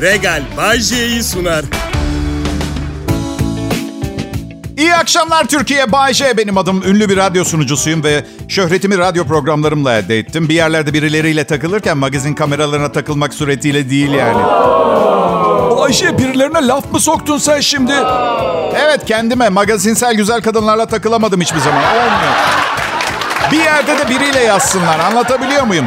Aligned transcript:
Regal 0.00 0.42
Bay 0.56 0.78
J'yi 0.80 1.22
sunar. 1.22 1.64
İyi 4.76 4.94
akşamlar 4.94 5.44
Türkiye. 5.44 5.92
Bay 5.92 6.14
J 6.14 6.36
benim 6.36 6.58
adım. 6.58 6.82
Ünlü 6.82 7.08
bir 7.08 7.16
radyo 7.16 7.44
sunucusuyum 7.44 8.04
ve 8.04 8.24
şöhretimi 8.48 8.98
radyo 8.98 9.24
programlarımla 9.24 9.98
elde 9.98 10.18
ettim. 10.18 10.48
Bir 10.48 10.54
yerlerde 10.54 10.92
birileriyle 10.92 11.44
takılırken 11.44 11.98
magazin 11.98 12.34
kameralarına 12.34 12.92
takılmak 12.92 13.34
suretiyle 13.34 13.90
değil 13.90 14.10
yani. 14.10 14.42
Ayşe 15.80 16.18
birilerine 16.18 16.66
laf 16.66 16.92
mı 16.92 17.00
soktun 17.00 17.38
sen 17.38 17.60
şimdi? 17.60 17.92
Evet 18.74 19.04
kendime 19.06 19.48
magazinsel 19.48 20.14
güzel 20.14 20.40
kadınlarla 20.42 20.86
takılamadım 20.86 21.40
hiçbir 21.40 21.60
zaman. 21.60 21.82
Olmuyor. 21.82 22.32
Bir 23.52 23.58
yerde 23.64 23.98
de 23.98 24.08
biriyle 24.08 24.40
yazsınlar. 24.40 24.98
Anlatabiliyor 24.98 25.64
muyum? 25.64 25.86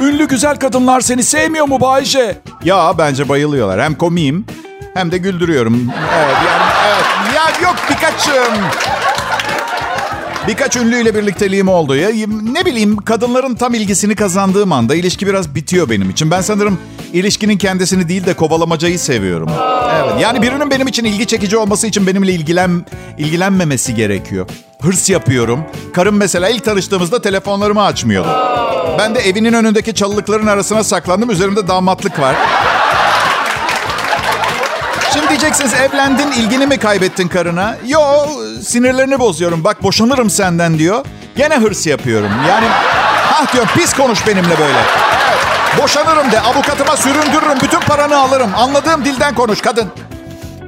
Ünlü 0.00 0.28
güzel 0.28 0.56
kadınlar 0.56 1.00
seni 1.00 1.22
sevmiyor 1.22 1.68
mu 1.68 1.80
Bayce? 1.80 2.38
Ya 2.64 2.94
bence 2.98 3.28
bayılıyorlar. 3.28 3.82
Hem 3.82 3.94
komiyim 3.94 4.46
hem 4.94 5.12
de 5.12 5.18
güldürüyorum. 5.18 5.90
Evet 6.14 6.36
yani 6.46 6.72
evet. 6.86 7.34
Ya 7.36 7.68
yok 7.68 7.76
birkaç 7.90 8.28
ım, 8.28 8.54
birkaç 10.48 10.76
ünlüyle 10.76 11.14
birlikteliğim 11.14 11.68
oldu 11.68 11.96
ya. 11.96 12.08
Ne 12.52 12.64
bileyim 12.66 12.96
kadınların 12.96 13.54
tam 13.54 13.74
ilgisini 13.74 14.14
kazandığım 14.14 14.72
anda 14.72 14.94
ilişki 14.94 15.26
biraz 15.26 15.54
bitiyor 15.54 15.90
benim 15.90 16.10
için. 16.10 16.30
Ben 16.30 16.40
sanırım 16.40 16.78
ilişkinin 17.12 17.58
kendisini 17.58 18.08
değil 18.08 18.26
de 18.26 18.34
kovalamacayı 18.34 18.98
seviyorum. 18.98 19.50
Evet. 19.94 20.12
Yani 20.20 20.42
birinin 20.42 20.70
benim 20.70 20.88
için 20.88 21.04
ilgi 21.04 21.26
çekici 21.26 21.56
olması 21.56 21.86
için 21.86 22.06
benimle 22.06 22.32
ilgilen 22.32 22.86
ilgilenmemesi 23.18 23.94
gerekiyor. 23.94 24.46
Hırs 24.82 25.10
yapıyorum. 25.10 25.64
Karım 25.94 26.16
mesela 26.16 26.48
ilk 26.48 26.64
tanıştığımızda 26.64 27.22
telefonlarımı 27.22 27.82
açmıyordu. 27.82 28.28
Ben 28.98 29.14
de 29.14 29.20
evinin 29.20 29.52
önündeki 29.52 29.94
çalılıkların 29.94 30.46
arasına 30.46 30.84
saklandım. 30.84 31.30
Üzerimde 31.30 31.68
damatlık 31.68 32.20
var. 32.20 32.36
Şimdi 35.12 35.28
diyeceksiniz 35.28 35.74
evlendin 35.74 36.32
ilgini 36.32 36.66
mi 36.66 36.78
kaybettin 36.78 37.28
karına? 37.28 37.76
Yo 37.86 38.00
sinirlerini 38.62 39.18
bozuyorum. 39.18 39.64
Bak 39.64 39.82
boşanırım 39.82 40.30
senden 40.30 40.78
diyor. 40.78 41.04
Gene 41.36 41.56
hırs 41.58 41.86
yapıyorum. 41.86 42.30
Yani 42.48 42.66
ha 42.66 43.52
diyor 43.52 43.66
pis 43.74 43.92
konuş 43.92 44.26
benimle 44.26 44.58
böyle. 44.58 44.78
Boşanırım 45.82 46.32
de 46.32 46.40
avukatıma 46.40 46.96
süründürürüm. 46.96 47.60
Bütün 47.62 47.80
paranı 47.80 48.16
alırım. 48.18 48.50
Anladığım 48.56 49.04
dilden 49.04 49.34
konuş 49.34 49.60
kadın. 49.60 49.88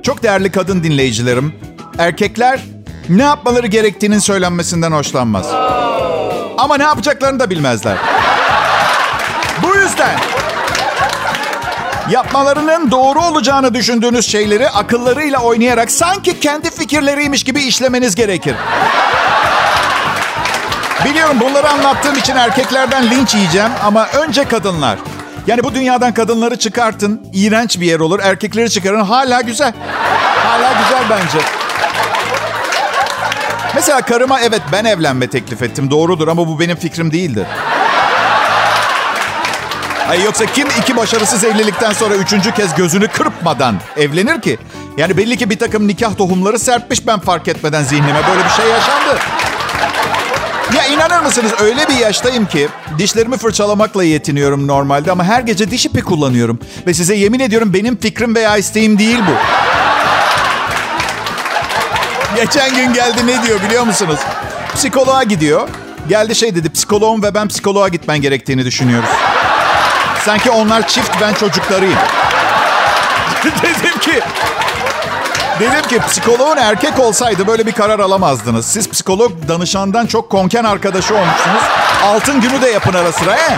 Çok 0.02 0.22
değerli 0.22 0.50
kadın 0.52 0.82
dinleyicilerim. 0.82 1.54
Erkekler 1.98 2.60
ne 3.08 3.22
yapmaları 3.22 3.66
gerektiğinin 3.66 4.18
söylenmesinden 4.18 4.92
hoşlanmaz. 4.92 5.46
Ama 6.58 6.76
ne 6.76 6.82
yapacaklarını 6.82 7.40
da 7.40 7.50
bilmezler. 7.50 7.96
Bu 9.62 9.76
yüzden 9.76 10.18
yapmalarının 12.10 12.90
doğru 12.90 13.20
olacağını 13.20 13.74
düşündüğünüz 13.74 14.26
şeyleri 14.26 14.68
akıllarıyla 14.68 15.38
oynayarak 15.38 15.90
sanki 15.90 16.40
kendi 16.40 16.70
fikirleriymiş 16.70 17.44
gibi 17.44 17.60
işlemeniz 17.60 18.14
gerekir. 18.14 18.54
Biliyorum 21.04 21.36
bunları 21.40 21.70
anlattığım 21.70 22.16
için 22.16 22.36
erkeklerden 22.36 23.10
linç 23.10 23.34
yiyeceğim 23.34 23.70
ama 23.84 24.06
önce 24.06 24.44
kadınlar. 24.44 24.98
Yani 25.46 25.64
bu 25.64 25.74
dünyadan 25.74 26.14
kadınları 26.14 26.58
çıkartın, 26.58 27.22
iğrenç 27.32 27.80
bir 27.80 27.86
yer 27.86 28.00
olur. 28.00 28.20
Erkekleri 28.22 28.70
çıkarın, 28.70 29.04
hala 29.04 29.40
güzel. 29.40 29.72
Hala 30.46 30.72
güzel 30.72 31.02
bence. 31.10 31.38
Mesela 33.78 34.02
karıma 34.02 34.40
evet 34.40 34.62
ben 34.72 34.84
evlenme 34.84 35.26
teklif 35.26 35.62
ettim 35.62 35.90
doğrudur 35.90 36.28
ama 36.28 36.48
bu 36.48 36.60
benim 36.60 36.76
fikrim 36.76 37.12
değildi. 37.12 37.46
Ay 40.08 40.24
yoksa 40.24 40.46
kim 40.46 40.68
iki 40.80 40.96
başarısız 40.96 41.44
evlilikten 41.44 41.92
sonra 41.92 42.14
üçüncü 42.14 42.52
kez 42.54 42.74
gözünü 42.74 43.08
kırpmadan 43.08 43.76
evlenir 43.96 44.40
ki? 44.40 44.58
Yani 44.96 45.16
belli 45.16 45.36
ki 45.36 45.50
bir 45.50 45.58
takım 45.58 45.88
nikah 45.88 46.16
tohumları 46.16 46.58
serpmiş 46.58 47.06
ben 47.06 47.18
fark 47.18 47.48
etmeden 47.48 47.82
zihnime. 47.82 48.20
Böyle 48.28 48.44
bir 48.44 48.50
şey 48.50 48.66
yaşandı. 48.70 49.18
Ya 50.76 50.86
inanır 50.86 51.20
mısınız 51.22 51.52
öyle 51.60 51.88
bir 51.88 51.96
yaştayım 51.96 52.46
ki 52.46 52.68
dişlerimi 52.98 53.36
fırçalamakla 53.36 54.04
yetiniyorum 54.04 54.66
normalde 54.66 55.12
ama 55.12 55.24
her 55.24 55.40
gece 55.40 55.70
diş 55.70 55.86
ipi 55.86 56.02
kullanıyorum. 56.02 56.58
Ve 56.86 56.94
size 56.94 57.14
yemin 57.14 57.40
ediyorum 57.40 57.74
benim 57.74 57.96
fikrim 57.96 58.34
veya 58.34 58.56
isteğim 58.56 58.98
değil 58.98 59.18
bu. 59.18 59.32
Geçen 62.44 62.74
gün 62.74 62.92
geldi 62.92 63.26
ne 63.26 63.42
diyor 63.42 63.62
biliyor 63.62 63.84
musunuz? 63.84 64.20
Psikoloğa 64.74 65.22
gidiyor. 65.22 65.68
Geldi 66.08 66.34
şey 66.34 66.54
dedi 66.54 66.72
psikoloğum 66.72 67.22
ve 67.22 67.34
ben 67.34 67.48
psikoloğa 67.48 67.88
gitmen 67.88 68.20
gerektiğini 68.20 68.64
düşünüyoruz. 68.64 69.08
Sanki 70.24 70.50
onlar 70.50 70.88
çift 70.88 71.20
ben 71.20 71.34
çocuklarıyım. 71.34 71.98
dedim 73.62 73.98
ki 74.00 74.20
Dedim 75.60 75.82
ki 75.88 75.98
psikoloğun 76.08 76.56
erkek 76.56 76.98
olsaydı 76.98 77.46
böyle 77.46 77.66
bir 77.66 77.72
karar 77.72 77.98
alamazdınız. 77.98 78.66
Siz 78.66 78.90
psikolog 78.90 79.32
danışandan 79.48 80.06
çok 80.06 80.30
konken 80.30 80.64
arkadaşı 80.64 81.14
olmuşsunuz. 81.14 81.62
Altın 82.04 82.40
günü 82.40 82.62
de 82.62 82.70
yapın 82.70 82.94
ara 82.94 83.12
sıra 83.12 83.36
he. 83.36 83.56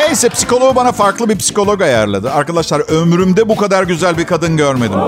Neyse 0.00 0.28
psikoloğu 0.28 0.74
bana 0.74 0.92
farklı 0.92 1.28
bir 1.28 1.38
psikolog 1.38 1.82
ayarladı. 1.82 2.32
Arkadaşlar 2.32 2.80
ömrümde 2.80 3.48
bu 3.48 3.56
kadar 3.56 3.82
güzel 3.82 4.18
bir 4.18 4.26
kadın 4.26 4.56
görmedim. 4.56 5.00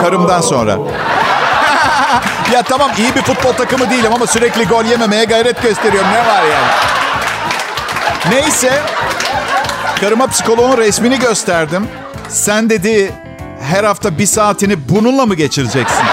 Karımdan 0.00 0.40
sonra. 0.40 0.70
ya 2.52 2.62
tamam 2.62 2.90
iyi 2.98 3.14
bir 3.14 3.22
futbol 3.22 3.52
takımı 3.52 3.90
değilim 3.90 4.12
ama 4.14 4.26
sürekli 4.26 4.64
gol 4.64 4.84
yememeye 4.84 5.24
gayret 5.24 5.62
gösteriyorum. 5.62 6.10
Ne 6.10 6.18
var 6.18 6.42
yani? 6.42 6.70
Neyse. 8.30 8.82
Karıma 10.00 10.26
psikoloğun 10.26 10.78
resmini 10.78 11.18
gösterdim. 11.18 11.88
Sen 12.28 12.70
dedi 12.70 13.12
her 13.60 13.84
hafta 13.84 14.18
bir 14.18 14.26
saatini 14.26 14.88
bununla 14.88 15.26
mı 15.26 15.34
geçireceksin? 15.34 16.04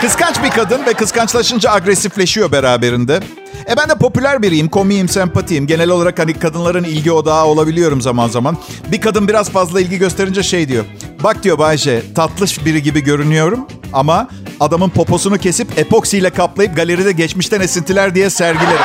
Kıskanç 0.00 0.42
bir 0.42 0.50
kadın 0.50 0.86
ve 0.86 0.92
kıskançlaşınca 0.92 1.72
agresifleşiyor 1.72 2.52
beraberinde. 2.52 3.20
E 3.68 3.76
ben 3.76 3.88
de 3.88 3.94
popüler 3.94 4.42
biriyim, 4.42 4.68
komiyim, 4.68 5.08
sempatiyim. 5.08 5.66
Genel 5.66 5.90
olarak 5.90 6.18
hani 6.18 6.34
kadınların 6.34 6.84
ilgi 6.84 7.12
odağı 7.12 7.44
olabiliyorum 7.44 8.00
zaman 8.00 8.28
zaman. 8.28 8.56
Bir 8.92 9.00
kadın 9.00 9.28
biraz 9.28 9.50
fazla 9.50 9.80
ilgi 9.80 9.98
gösterince 9.98 10.42
şey 10.42 10.68
diyor. 10.68 10.84
Bak 11.24 11.42
diyor 11.42 11.58
Bayce, 11.58 12.02
tatlış 12.14 12.64
biri 12.64 12.82
gibi 12.82 13.00
görünüyorum 13.00 13.66
ama 13.92 14.28
adamın 14.60 14.88
poposunu 14.88 15.38
kesip 15.38 15.78
epoksiyle 15.78 16.30
kaplayıp 16.30 16.76
galeride 16.76 17.12
geçmişten 17.12 17.60
esintiler 17.60 18.14
diye 18.14 18.30
sergilerim. 18.30 18.80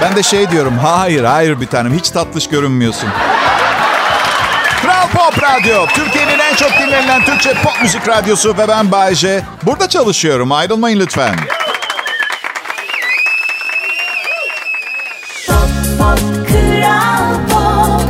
Ben 0.00 0.16
de 0.16 0.22
şey 0.22 0.50
diyorum, 0.50 0.78
hayır 0.78 1.24
hayır 1.24 1.60
bir 1.60 1.66
tanem 1.66 1.94
hiç 1.94 2.10
tatlış 2.10 2.48
görünmüyorsun. 2.48 3.08
Kral 5.12 5.30
Pop 5.30 5.42
Radyo, 5.42 5.86
Türkiye'nin 5.86 6.38
en 6.38 6.54
çok 6.54 6.70
dinlenilen 6.70 7.24
Türkçe 7.24 7.54
pop 7.54 7.82
müzik 7.82 8.08
radyosu 8.08 8.58
ve 8.58 8.68
ben 8.68 8.92
Bayece. 8.92 9.42
Burada 9.62 9.88
çalışıyorum, 9.88 10.52
ayrılmayın 10.52 11.00
lütfen. 11.00 11.36
Pop, 15.46 15.56
pop, 15.98 16.48
Kral 16.48 17.34
Pop. 17.50 18.02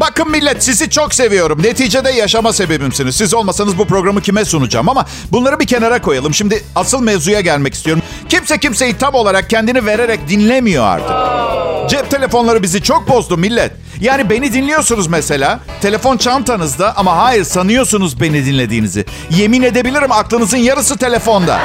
Bakın 0.00 0.30
millet 0.30 0.64
sizi 0.64 0.90
çok 0.90 1.14
seviyorum. 1.14 1.62
Neticede 1.62 2.10
yaşama 2.10 2.52
sebebimsiniz. 2.52 3.16
Siz 3.16 3.34
olmasanız 3.34 3.78
bu 3.78 3.86
programı 3.86 4.20
kime 4.20 4.44
sunacağım 4.44 4.88
ama 4.88 5.06
bunları 5.32 5.60
bir 5.60 5.66
kenara 5.66 6.02
koyalım. 6.02 6.34
Şimdi 6.34 6.64
asıl 6.76 7.02
mevzuya 7.02 7.40
gelmek 7.40 7.74
istiyorum. 7.74 8.02
Kimse 8.28 8.58
kimseyi 8.58 8.98
tam 8.98 9.14
olarak 9.14 9.50
kendini 9.50 9.86
vererek 9.86 10.28
dinlemiyor 10.28 10.84
artık. 10.84 11.69
Cep 11.88 12.10
telefonları 12.10 12.62
bizi 12.62 12.82
çok 12.82 13.08
bozdu 13.08 13.36
millet. 13.36 13.72
Yani 14.00 14.30
beni 14.30 14.52
dinliyorsunuz 14.52 15.06
mesela. 15.06 15.60
Telefon 15.80 16.16
çantanızda 16.16 16.92
ama 16.96 17.16
hayır 17.16 17.44
sanıyorsunuz 17.44 18.20
beni 18.20 18.46
dinlediğinizi. 18.46 19.04
Yemin 19.30 19.62
edebilirim 19.62 20.12
aklınızın 20.12 20.56
yarısı 20.58 20.96
telefonda. 20.96 21.58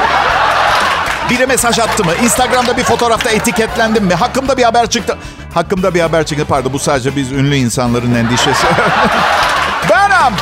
Biri 1.29 1.45
mesaj 1.47 1.79
attı 1.79 2.03
mı? 2.03 2.11
Instagram'da 2.23 2.77
bir 2.77 2.83
fotoğrafta 2.83 3.29
etiketlendim 3.29 4.05
mi? 4.05 4.13
Hakkımda 4.13 4.57
bir 4.57 4.63
haber 4.63 4.89
çıktı. 4.89 5.17
Hakkımda 5.53 5.93
bir 5.93 6.01
haber 6.01 6.25
çıktı. 6.25 6.45
Pardon 6.49 6.73
bu 6.73 6.79
sadece 6.79 7.15
biz 7.15 7.31
ünlü 7.31 7.55
insanların 7.55 8.15
endişesi. 8.15 8.67
Benim. 9.89 10.35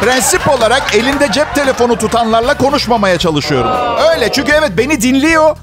Prensip 0.00 0.48
olarak 0.48 0.94
elinde 0.94 1.32
cep 1.32 1.54
telefonu 1.54 1.98
tutanlarla 1.98 2.56
konuşmamaya 2.56 3.18
çalışıyorum. 3.18 3.70
Öyle 4.10 4.32
çünkü 4.32 4.52
evet 4.52 4.70
beni 4.78 5.02
dinliyor. 5.02 5.56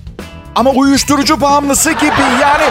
Ama 0.56 0.70
uyuşturucu 0.70 1.42
bağımlısı 1.42 1.92
gibi. 1.92 2.22
Yani 2.42 2.64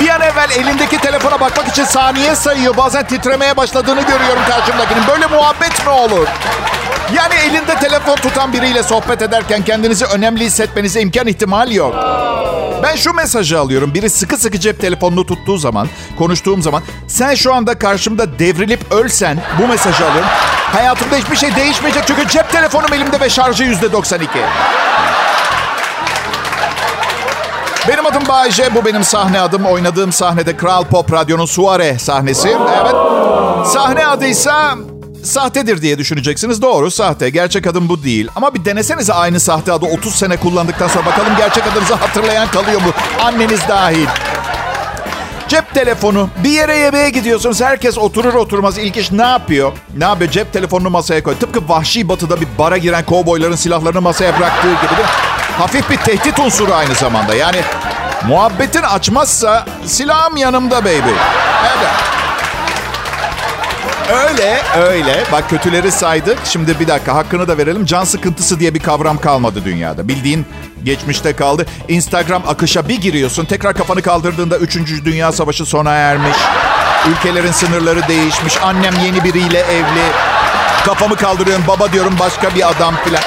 bir 0.00 0.08
an 0.08 0.20
evvel 0.20 0.50
elindeki 0.50 0.98
telefona 0.98 1.40
bakmak 1.40 1.68
için 1.68 1.84
saniye 1.84 2.34
sayıyor. 2.34 2.76
Bazen 2.76 3.06
titremeye 3.06 3.56
başladığını 3.56 4.00
görüyorum 4.02 4.42
karşımdakinin. 4.48 5.06
Böyle 5.08 5.26
muhabbet 5.26 5.86
mi 5.86 5.90
olur? 5.90 6.26
Yani 7.14 7.34
elinde 7.34 7.74
telefon 7.74 8.16
tutan 8.16 8.52
biriyle 8.52 8.82
sohbet 8.82 9.22
ederken 9.22 9.64
kendinizi 9.64 10.04
önemli 10.04 10.44
hissetmenize 10.44 11.00
imkan 11.00 11.26
ihtimal 11.26 11.70
yok. 11.70 11.94
Ben 12.82 12.96
şu 12.96 13.12
mesajı 13.12 13.60
alıyorum. 13.60 13.94
Biri 13.94 14.10
sıkı 14.10 14.36
sıkı 14.36 14.60
cep 14.60 14.80
telefonunu 14.80 15.26
tuttuğu 15.26 15.58
zaman, 15.58 15.88
konuştuğum 16.18 16.62
zaman 16.62 16.82
sen 17.08 17.34
şu 17.34 17.54
anda 17.54 17.78
karşımda 17.78 18.38
devrilip 18.38 18.92
ölsen 18.92 19.38
bu 19.62 19.66
mesajı 19.66 20.06
alıyorum. 20.06 20.30
Hayatımda 20.72 21.16
hiçbir 21.16 21.36
şey 21.36 21.56
değişmeyecek 21.56 22.04
çünkü 22.06 22.28
cep 22.28 22.50
telefonum 22.50 22.92
elimde 22.92 23.20
ve 23.20 23.30
şarjı 23.30 23.64
yüzde 23.64 23.92
92. 23.92 24.28
Benim 27.88 28.06
adım 28.06 28.22
Bayece, 28.28 28.74
bu 28.74 28.84
benim 28.84 29.04
sahne 29.04 29.40
adım. 29.40 29.66
Oynadığım 29.66 30.12
sahnede 30.12 30.56
Kral 30.56 30.84
Pop 30.84 31.12
Radyo'nun 31.12 31.46
Suare 31.46 31.98
sahnesi. 31.98 32.48
Evet. 32.48 32.94
Sahne 33.66 34.06
adıysa 34.06 34.74
sahtedir 35.24 35.82
diye 35.82 35.98
düşüneceksiniz. 35.98 36.62
Doğru, 36.62 36.90
sahte. 36.90 37.30
Gerçek 37.30 37.66
adım 37.66 37.88
bu 37.88 38.02
değil. 38.02 38.28
Ama 38.36 38.54
bir 38.54 38.64
denesenize 38.64 39.12
aynı 39.12 39.40
sahte 39.40 39.72
adı 39.72 39.86
30 39.86 40.14
sene 40.14 40.36
kullandıktan 40.36 40.88
sonra 40.88 41.06
bakalım 41.06 41.32
gerçek 41.38 41.64
adınızı 41.72 41.94
hatırlayan 41.94 42.48
kalıyor 42.48 42.80
mu? 42.80 42.90
Anneniz 43.22 43.60
dahil. 43.68 44.06
Cep 45.48 45.74
telefonu. 45.74 46.28
Bir 46.44 46.50
yere 46.50 46.76
yemeğe 46.76 47.10
gidiyorsunuz. 47.10 47.60
Herkes 47.60 47.98
oturur 47.98 48.34
oturmaz 48.34 48.78
ilk 48.78 48.96
iş 48.96 49.12
ne 49.12 49.22
yapıyor? 49.26 49.72
Ne 49.96 50.04
yapıyor? 50.04 50.30
Cep 50.30 50.52
telefonunu 50.52 50.90
masaya 50.90 51.22
koy. 51.22 51.34
Tıpkı 51.34 51.68
vahşi 51.68 52.08
batıda 52.08 52.40
bir 52.40 52.48
bara 52.58 52.76
giren 52.76 53.04
kovboyların 53.04 53.56
silahlarını 53.56 54.00
masaya 54.00 54.38
bıraktığı 54.38 54.68
gibi 54.68 54.96
de 55.02 55.29
hafif 55.58 55.90
bir 55.90 55.96
tehdit 55.96 56.38
unsuru 56.38 56.74
aynı 56.74 56.94
zamanda. 56.94 57.34
Yani 57.34 57.60
muhabbetin 58.26 58.82
açmazsa 58.82 59.64
silahım 59.86 60.36
yanımda 60.36 60.84
baby. 60.84 61.10
Evet. 61.76 62.10
Öyle, 64.12 64.62
öyle. 64.76 65.24
Bak 65.32 65.50
kötüleri 65.50 65.92
saydık. 65.92 66.38
Şimdi 66.44 66.80
bir 66.80 66.88
dakika 66.88 67.14
hakkını 67.14 67.48
da 67.48 67.58
verelim. 67.58 67.84
Can 67.86 68.04
sıkıntısı 68.04 68.60
diye 68.60 68.74
bir 68.74 68.80
kavram 68.80 69.18
kalmadı 69.18 69.64
dünyada. 69.64 70.08
Bildiğin 70.08 70.46
geçmişte 70.84 71.32
kaldı. 71.32 71.66
Instagram 71.88 72.42
akışa 72.48 72.88
bir 72.88 73.00
giriyorsun. 73.00 73.44
Tekrar 73.44 73.74
kafanı 73.74 74.02
kaldırdığında 74.02 74.58
3. 74.58 74.76
Dünya 75.04 75.32
Savaşı 75.32 75.66
sona 75.66 75.92
ermiş. 75.92 76.36
Ülkelerin 77.08 77.52
sınırları 77.52 78.08
değişmiş. 78.08 78.62
Annem 78.62 78.94
yeni 79.04 79.24
biriyle 79.24 79.58
evli. 79.58 80.04
Kafamı 80.86 81.16
kaldırıyorum. 81.16 81.64
Baba 81.68 81.92
diyorum 81.92 82.16
başka 82.20 82.54
bir 82.54 82.70
adam 82.70 82.94
filan. 83.04 83.22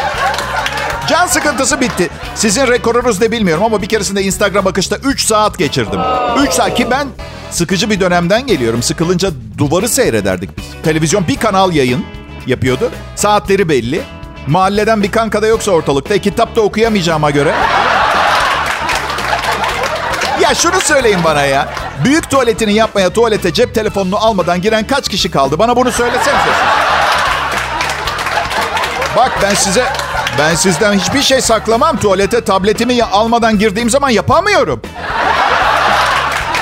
Can 1.07 1.27
sıkıntısı 1.27 1.81
bitti. 1.81 2.09
Sizin 2.35 2.67
rekorunuz 2.67 3.21
ne 3.21 3.31
bilmiyorum 3.31 3.63
ama 3.63 3.81
bir 3.81 3.87
keresinde 3.87 4.23
Instagram 4.23 4.67
akışta 4.67 4.95
3 4.95 5.25
saat 5.25 5.57
geçirdim. 5.57 5.99
3 6.39 6.51
saat 6.51 6.75
ki 6.75 6.91
ben 6.91 7.07
sıkıcı 7.51 7.89
bir 7.89 7.99
dönemden 7.99 8.47
geliyorum. 8.47 8.83
Sıkılınca 8.83 9.29
duvarı 9.57 9.89
seyrederdik 9.89 10.57
biz. 10.57 10.65
Televizyon 10.83 11.27
bir 11.27 11.37
kanal 11.37 11.73
yayın 11.73 12.05
yapıyordu. 12.47 12.91
Saatleri 13.15 13.69
belli. 13.69 14.01
Mahalleden 14.47 15.03
bir 15.03 15.11
kanka 15.11 15.41
da 15.41 15.47
yoksa 15.47 15.71
ortalıkta. 15.71 16.13
E, 16.13 16.19
kitap 16.19 16.55
da 16.55 16.61
okuyamayacağıma 16.61 17.31
göre. 17.31 17.53
Ya 20.41 20.55
şunu 20.55 20.81
söyleyin 20.81 21.23
bana 21.23 21.41
ya. 21.41 21.73
Büyük 22.05 22.29
tuvaletini 22.29 22.73
yapmaya 22.73 23.09
tuvalete 23.09 23.53
cep 23.53 23.75
telefonunu 23.75 24.17
almadan 24.17 24.61
giren 24.61 24.87
kaç 24.87 25.09
kişi 25.09 25.31
kaldı? 25.31 25.59
Bana 25.59 25.75
bunu 25.75 25.91
söylesenize. 25.91 26.49
Bak 29.17 29.31
ben 29.41 29.53
size 29.53 29.85
ben 30.39 30.55
sizden 30.55 30.93
hiçbir 30.93 31.21
şey 31.21 31.41
saklamam. 31.41 31.97
Tuvalete 31.99 32.43
tabletimi 32.43 33.03
almadan 33.03 33.59
girdiğim 33.59 33.89
zaman 33.89 34.09
yapamıyorum. 34.09 34.81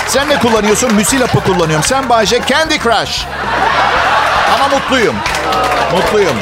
Sen 0.07 0.29
ne 0.29 0.39
kullanıyorsun? 0.39 0.93
Müsilap'ı 0.93 1.39
kullanıyorum. 1.43 1.83
Sen 1.85 2.09
Bayce 2.09 2.41
Candy 2.47 2.77
Crush. 2.77 3.25
Ama 4.55 4.67
mutluyum. 4.77 5.15
Mutluyum. 5.95 6.35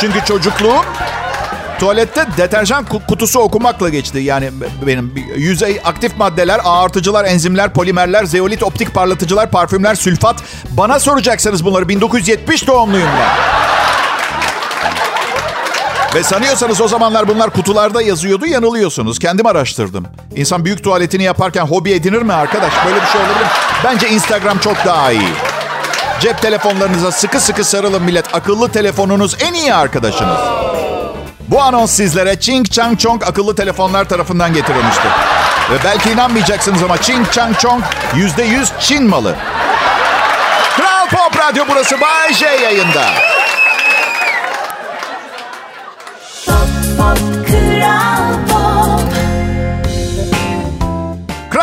Çünkü 0.00 0.24
çocukluğum 0.24 0.84
tuvalette 1.78 2.26
deterjan 2.36 2.84
ku- 2.84 3.06
kutusu 3.06 3.40
okumakla 3.40 3.88
geçti. 3.88 4.18
Yani 4.18 4.50
benim 4.86 5.14
yüzey 5.36 5.80
aktif 5.84 6.16
maddeler, 6.16 6.60
ağartıcılar, 6.64 7.24
enzimler, 7.24 7.72
polimerler, 7.72 8.24
zeolit, 8.24 8.62
optik 8.62 8.94
parlatıcılar, 8.94 9.50
parfümler, 9.50 9.94
sülfat. 9.94 10.36
Bana 10.70 11.00
soracaksınız 11.00 11.64
bunları. 11.64 11.88
1970 11.88 12.66
doğumluyum 12.66 13.08
ben. 13.20 13.57
Ve 16.18 16.22
sanıyorsanız 16.22 16.80
o 16.80 16.88
zamanlar 16.88 17.28
bunlar 17.28 17.50
kutularda 17.50 18.02
yazıyordu, 18.02 18.46
yanılıyorsunuz. 18.46 19.18
Kendim 19.18 19.46
araştırdım. 19.46 20.06
İnsan 20.36 20.64
büyük 20.64 20.84
tuvaletini 20.84 21.22
yaparken 21.22 21.66
hobi 21.66 21.92
edinir 21.92 22.22
mi 22.22 22.32
arkadaş? 22.32 22.72
Böyle 22.86 23.02
bir 23.02 23.06
şey 23.06 23.20
olabilir 23.20 23.40
mi? 23.40 23.50
Bence 23.84 24.08
Instagram 24.08 24.58
çok 24.58 24.84
daha 24.86 25.12
iyi. 25.12 25.28
Cep 26.20 26.42
telefonlarınıza 26.42 27.12
sıkı 27.12 27.40
sıkı 27.40 27.64
sarılın 27.64 28.02
millet. 28.02 28.34
Akıllı 28.34 28.68
telefonunuz 28.68 29.36
en 29.40 29.54
iyi 29.54 29.74
arkadaşınız. 29.74 30.38
Bu 31.48 31.62
anons 31.62 31.90
sizlere 31.90 32.40
Ching 32.40 32.70
Chang 32.70 32.98
Chong 32.98 33.22
akıllı 33.24 33.54
telefonlar 33.54 34.08
tarafından 34.08 34.54
getirilmiştir. 34.54 35.10
Ve 35.70 35.76
belki 35.84 36.10
inanmayacaksınız 36.10 36.82
ama 36.82 36.98
Ching 36.98 37.30
Chang 37.30 37.58
Chong 37.58 37.84
%100 38.14 38.66
Çin 38.80 39.04
malı. 39.04 39.36
Kral 40.76 41.08
Pop 41.08 41.38
Radyo 41.38 41.64
burası 41.68 42.00
Bay 42.00 42.34
J 42.34 42.46
yayında. 42.46 43.04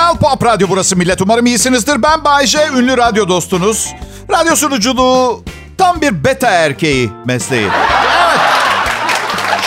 Kral 0.06 0.18
Pop 0.18 0.46
Radyo 0.46 0.68
burası 0.70 0.96
millet. 0.96 1.22
Umarım 1.22 1.46
iyisinizdir. 1.46 2.04
Ben 2.04 2.24
Bayce, 2.24 2.68
ünlü 2.78 2.98
radyo 2.98 3.28
dostunuz. 3.28 3.94
Radyo 4.32 4.56
sunuculuğu 4.56 5.44
tam 5.78 6.02
bir 6.02 6.24
beta 6.24 6.50
erkeği 6.50 7.12
mesleği. 7.26 7.64
Evet. 7.64 8.40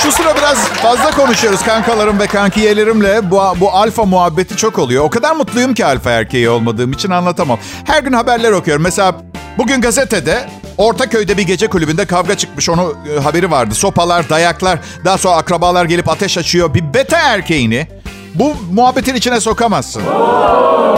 Şu 0.03 0.13
sıra 0.13 0.37
biraz 0.37 0.59
fazla 0.59 1.11
konuşuyoruz 1.11 1.63
kankalarım 1.63 2.19
ve 2.19 2.27
kankiyelerimle. 2.27 3.31
Bu, 3.31 3.43
bu 3.61 3.73
alfa 3.73 4.05
muhabbeti 4.05 4.57
çok 4.57 4.79
oluyor. 4.79 5.05
O 5.05 5.11
kadar 5.11 5.37
mutluyum 5.37 5.75
ki 5.75 5.87
alfa 5.87 6.11
erkeği 6.11 6.49
olmadığım 6.49 6.93
için 6.93 7.11
anlatamam. 7.11 7.59
Her 7.85 8.03
gün 8.03 8.13
haberler 8.13 8.53
okuyorum. 8.53 8.83
Mesela 8.83 9.15
bugün 9.59 9.81
gazetede 9.81 10.49
Ortaköy'de 10.77 11.37
bir 11.37 11.43
gece 11.43 11.67
kulübünde 11.67 12.05
kavga 12.05 12.37
çıkmış. 12.37 12.69
Onu 12.69 12.95
e, 13.17 13.21
haberi 13.21 13.51
vardı. 13.51 13.75
Sopalar, 13.75 14.29
dayaklar. 14.29 14.79
Daha 15.05 15.19
sonra 15.19 15.37
akrabalar 15.37 15.85
gelip 15.85 16.09
ateş 16.09 16.39
açıyor. 16.39 16.75
Bir 16.75 16.95
beta 16.95 17.19
erkeğini 17.19 17.89
bu 18.35 18.57
muhabbetin 18.73 19.15
içine 19.15 19.41
sokamazsın. 19.41 20.03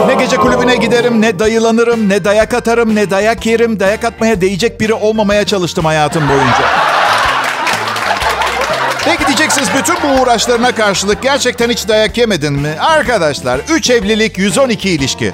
Ne 0.07 0.13
gece 0.13 0.37
kulübüne 0.37 0.75
giderim, 0.75 1.21
ne 1.21 1.39
dayılanırım, 1.39 2.09
ne 2.09 2.25
dayak 2.25 2.53
atarım, 2.53 2.95
ne 2.95 3.09
dayak 3.11 3.45
yerim. 3.45 3.79
Dayak 3.79 4.03
atmaya 4.03 4.41
değecek 4.41 4.81
biri 4.81 4.93
olmamaya 4.93 5.45
çalıştım 5.45 5.85
hayatım 5.85 6.29
boyunca. 6.29 6.65
Peki 9.05 9.27
diyeceksiniz 9.27 9.69
bütün 9.77 9.95
bu 10.03 10.21
uğraşlarına 10.21 10.71
karşılık 10.75 11.21
gerçekten 11.21 11.69
hiç 11.69 11.87
dayak 11.87 12.17
yemedin 12.17 12.53
mi? 12.53 12.75
Arkadaşlar 12.79 13.59
3 13.69 13.89
evlilik 13.89 14.37
112 14.37 14.89
ilişki. 14.89 15.31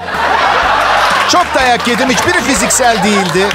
Çok 1.32 1.46
dayak 1.54 1.88
yedim 1.88 2.08
hiçbiri 2.10 2.40
fiziksel 2.40 3.04
değildi. 3.04 3.46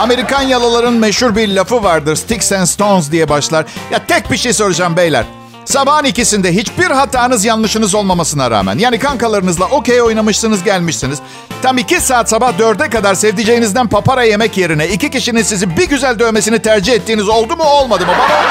Amerikan 0.00 0.42
yalıların 0.42 0.92
meşhur 0.94 1.36
bir 1.36 1.48
lafı 1.48 1.84
vardır. 1.84 2.16
Sticks 2.16 2.52
and 2.52 2.66
Stones 2.66 3.12
diye 3.12 3.28
başlar. 3.28 3.64
Ya 3.90 4.06
tek 4.06 4.30
bir 4.30 4.36
şey 4.36 4.52
soracağım 4.52 4.96
beyler. 4.96 5.24
Sabahın 5.66 6.04
ikisinde 6.04 6.54
hiçbir 6.54 6.90
hatanız 6.90 7.44
yanlışınız 7.44 7.94
olmamasına 7.94 8.50
rağmen. 8.50 8.78
Yani 8.78 8.98
kankalarınızla 8.98 9.64
okey 9.64 10.02
oynamışsınız 10.02 10.64
gelmişsiniz. 10.64 11.18
Tam 11.62 11.78
iki 11.78 12.00
saat 12.00 12.30
sabah 12.30 12.58
dörde 12.58 12.90
kadar 12.90 13.14
sevdiceğinizden 13.14 13.86
papara 13.88 14.22
yemek 14.22 14.56
yerine 14.56 14.88
iki 14.88 15.10
kişinin 15.10 15.42
sizi 15.42 15.76
bir 15.76 15.88
güzel 15.88 16.18
dövmesini 16.18 16.58
tercih 16.58 16.92
ettiğiniz 16.92 17.28
oldu 17.28 17.56
mu 17.56 17.64
olmadı 17.64 18.06
mı? 18.06 18.12
Bana. 18.18 18.42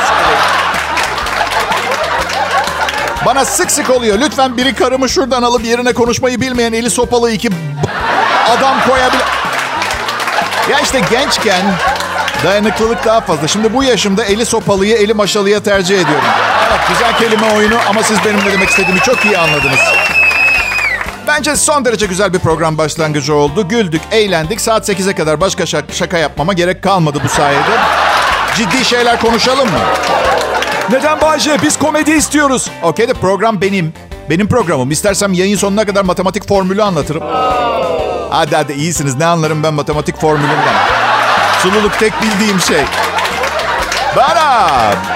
Bana 3.26 3.46
sık 3.46 3.72
sık 3.72 3.90
oluyor. 3.90 4.20
Lütfen 4.20 4.58
biri 4.58 4.76
karımı 4.76 5.10
şuradan 5.10 5.44
alıp 5.44 5.66
yerine 5.66 5.94
konuşmayı 5.94 6.42
bilmeyen 6.42 6.74
eli 6.74 6.90
sopalı 6.90 7.32
iki 7.32 7.50
adam 8.50 8.76
koyabilir. 8.88 9.24
Ya 10.72 10.80
işte 10.80 11.02
gençken 11.12 11.62
dayanıklılık 12.44 13.06
daha 13.06 13.22
fazla. 13.22 13.48
Şimdi 13.48 13.74
bu 13.74 13.84
yaşımda 13.84 14.24
eli 14.24 14.46
sopalıyı 14.46 14.96
eli 14.96 15.14
maşalıya 15.14 15.64
tercih 15.64 15.96
ediyorum. 15.96 16.45
Güzel 16.90 17.18
kelime 17.18 17.52
oyunu 17.58 17.76
ama 17.90 18.04
siz 18.04 18.18
benim 18.26 18.40
ne 18.46 18.52
demek 18.54 18.70
istediğimi 18.70 19.00
çok 19.00 19.26
iyi 19.26 19.38
anladınız. 19.38 19.80
Bence 21.28 21.56
son 21.56 21.86
derece 21.86 22.06
güzel 22.06 22.34
bir 22.34 22.40
program 22.40 22.78
başlangıcı 22.78 23.36
oldu. 23.36 23.68
Güldük, 23.68 24.02
eğlendik. 24.12 24.62
Saat 24.62 24.90
8'e 24.90 25.16
kadar 25.16 25.42
başka 25.42 25.64
şak- 25.64 25.94
şaka 25.94 26.18
yapmama 26.18 26.54
gerek 26.54 26.84
kalmadı 26.84 27.20
bu 27.24 27.30
sayede. 27.30 27.78
Ciddi 28.58 28.86
şeyler 28.86 29.20
konuşalım 29.20 29.72
mı? 29.72 29.80
Neden 30.90 31.22
Bayce? 31.22 31.58
Biz 31.62 31.80
komedi 31.80 32.12
istiyoruz. 32.12 32.70
Okey 32.84 33.08
de 33.08 33.14
program 33.14 33.62
benim. 33.62 33.94
Benim 34.30 34.48
programım. 34.48 34.92
İstersem 34.92 35.34
yayın 35.34 35.58
sonuna 35.58 35.86
kadar 35.86 36.04
matematik 36.04 36.48
formülü 36.48 36.84
anlatırım. 36.84 37.24
Hadi 38.30 38.56
hadi 38.56 38.74
iyisiniz. 38.74 39.16
Ne 39.16 39.26
anlarım 39.26 39.64
ben 39.64 39.74
matematik 39.74 40.22
formülünden. 40.22 40.76
Sululuk 41.64 42.00
tek 42.00 42.14
bildiğim 42.22 42.60
şey. 42.62 42.82
Bana 44.16 44.68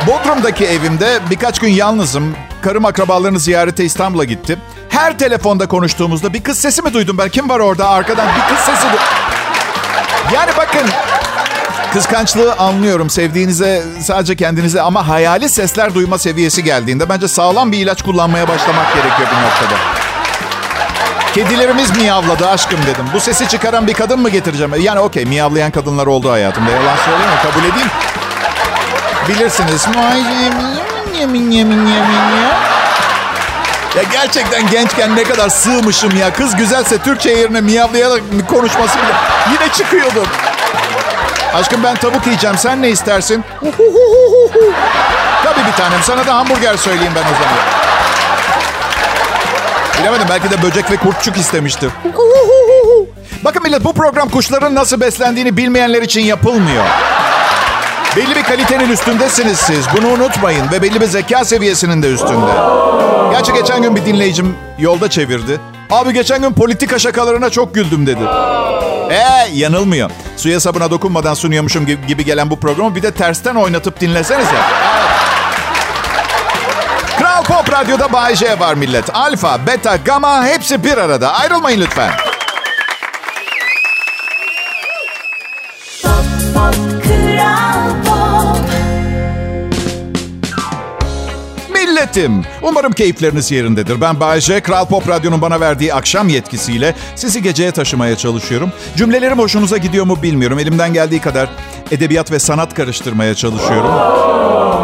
Bodrum'daki 0.07 0.65
evimde 0.65 1.19
birkaç 1.29 1.59
gün 1.59 1.69
yalnızım. 1.69 2.35
Karım 2.61 2.85
akrabalarını 2.85 3.39
ziyarete 3.39 3.83
İstanbul'a 3.85 4.23
gitti. 4.23 4.57
Her 4.89 5.17
telefonda 5.19 5.67
konuştuğumuzda 5.67 6.33
bir 6.33 6.43
kız 6.43 6.57
sesi 6.59 6.81
mi 6.81 6.93
duydum 6.93 7.17
ben? 7.17 7.29
Kim 7.29 7.49
var 7.49 7.59
orada 7.59 7.89
arkadan? 7.89 8.27
Bir 8.27 8.55
kız 8.55 8.65
sesi 8.65 8.87
du- 8.87 8.99
Yani 10.33 10.51
bakın 10.57 10.89
Kıskançlığı 11.93 12.53
anlıyorum. 12.53 13.09
Sevdiğinize 13.09 13.83
sadece 14.01 14.35
kendinize 14.35 14.81
ama 14.81 15.07
hayali 15.07 15.49
sesler 15.49 15.93
duyma 15.95 16.17
seviyesi 16.17 16.63
geldiğinde 16.63 17.09
bence 17.09 17.27
sağlam 17.27 17.71
bir 17.71 17.77
ilaç 17.77 18.01
kullanmaya 18.01 18.47
başlamak 18.47 18.87
gerekiyor 18.93 19.19
bir 19.31 19.47
noktada. 19.47 19.79
Kedilerimiz 21.35 21.97
miyavladı 21.97 22.47
aşkım 22.49 22.79
dedim. 22.87 23.05
Bu 23.13 23.19
sesi 23.19 23.47
çıkaran 23.47 23.87
bir 23.87 23.93
kadın 23.93 24.19
mı 24.19 24.29
getireceğim? 24.29 24.73
Yani 24.81 24.99
okey 24.99 25.25
miyavlayan 25.25 25.71
kadınlar 25.71 26.07
oldu 26.07 26.31
hayatımda. 26.31 26.71
Yalan 26.71 26.95
söyleme 27.05 27.35
kabul 27.43 27.63
edeyim. 27.73 27.87
Bilirsiniz. 29.29 29.87
Yemin 31.19 31.51
yemin 31.51 31.51
yemin 31.51 31.85
ya. 31.87 32.59
Ya 33.97 34.03
gerçekten 34.11 34.69
gençken 34.69 35.15
ne 35.15 35.23
kadar 35.23 35.49
sığmışım 35.49 36.17
ya. 36.17 36.33
Kız 36.33 36.55
güzelse 36.55 36.97
Türkçe 36.97 37.29
yerine 37.29 37.61
miyavlayarak 37.61 38.21
konuşması 38.47 38.97
bile 38.97 39.13
yine 39.51 39.73
çıkıyordum. 39.73 40.27
Aşkım 41.53 41.83
ben 41.83 41.95
tavuk 41.95 42.25
yiyeceğim. 42.25 42.57
Sen 42.57 42.81
ne 42.81 42.89
istersin? 42.89 43.43
Tabii 45.43 45.67
bir 45.67 45.77
tanem. 45.77 46.03
Sana 46.03 46.27
da 46.27 46.35
hamburger 46.35 46.77
söyleyeyim 46.77 47.13
ben 47.15 47.21
o 47.21 47.33
zaman. 47.43 47.59
Bilemedim. 49.99 50.27
Belki 50.29 50.51
de 50.51 50.63
böcek 50.63 50.91
ve 50.91 50.97
kurtçuk 50.97 51.37
istemiştir. 51.37 51.91
Bakın 53.43 53.63
millet 53.63 53.83
bu 53.83 53.93
program 53.93 54.29
kuşların 54.29 54.75
nasıl 54.75 55.01
beslendiğini 55.01 55.57
bilmeyenler 55.57 56.01
için 56.01 56.21
yapılmıyor. 56.21 56.83
Belli 58.15 58.35
bir 58.35 58.43
kalitenin 58.43 58.89
üstündesiniz 58.89 59.57
siz. 59.59 59.85
Bunu 59.97 60.07
unutmayın. 60.07 60.71
Ve 60.71 60.81
belli 60.81 61.01
bir 61.01 61.05
zeka 61.05 61.45
seviyesinin 61.45 62.03
de 62.03 62.13
üstünde. 62.13 62.51
Gerçi 63.31 63.53
geçen 63.53 63.81
gün 63.81 63.95
bir 63.95 64.05
dinleyicim 64.05 64.55
yolda 64.79 65.09
çevirdi. 65.09 65.59
Abi 65.89 66.13
geçen 66.13 66.41
gün 66.41 66.53
politika 66.53 66.99
şakalarına 66.99 67.49
çok 67.49 67.75
güldüm 67.75 68.07
dedi. 68.07 68.21
Ee 69.09 69.49
yanılmıyor. 69.53 70.11
Suya 70.37 70.59
sabuna 70.59 70.91
dokunmadan 70.91 71.33
sunuyormuşum 71.33 71.85
gibi 72.07 72.25
gelen 72.25 72.49
bu 72.49 72.59
programı 72.59 72.95
bir 72.95 73.03
de 73.03 73.11
tersten 73.11 73.55
oynatıp 73.55 74.01
dinlesenize. 74.01 74.55
Kral 77.19 77.43
Pop 77.43 77.71
Radyo'da 77.71 78.13
Bay 78.13 78.35
J 78.35 78.59
var 78.59 78.73
millet. 78.73 79.15
Alfa, 79.15 79.67
beta, 79.67 79.95
gamma 79.95 80.45
hepsi 80.45 80.83
bir 80.83 80.97
arada. 80.97 81.33
Ayrılmayın 81.33 81.81
lütfen. 81.81 82.11
Milletim, 91.99 92.45
umarım 92.61 92.91
keyifleriniz 92.91 93.51
yerindedir. 93.51 94.01
Ben 94.01 94.19
Bayece, 94.19 94.61
Kral 94.61 94.85
Pop 94.85 95.09
Radyo'nun 95.09 95.41
bana 95.41 95.59
verdiği 95.59 95.93
akşam 95.93 96.29
yetkisiyle 96.29 96.95
sizi 97.15 97.41
geceye 97.41 97.71
taşımaya 97.71 98.17
çalışıyorum. 98.17 98.71
Cümlelerim 98.95 99.39
hoşunuza 99.39 99.77
gidiyor 99.77 100.05
mu 100.05 100.21
bilmiyorum. 100.21 100.59
Elimden 100.59 100.93
geldiği 100.93 101.21
kadar 101.21 101.49
edebiyat 101.91 102.31
ve 102.31 102.39
sanat 102.39 102.73
karıştırmaya 102.73 103.35
çalışıyorum. 103.35 103.91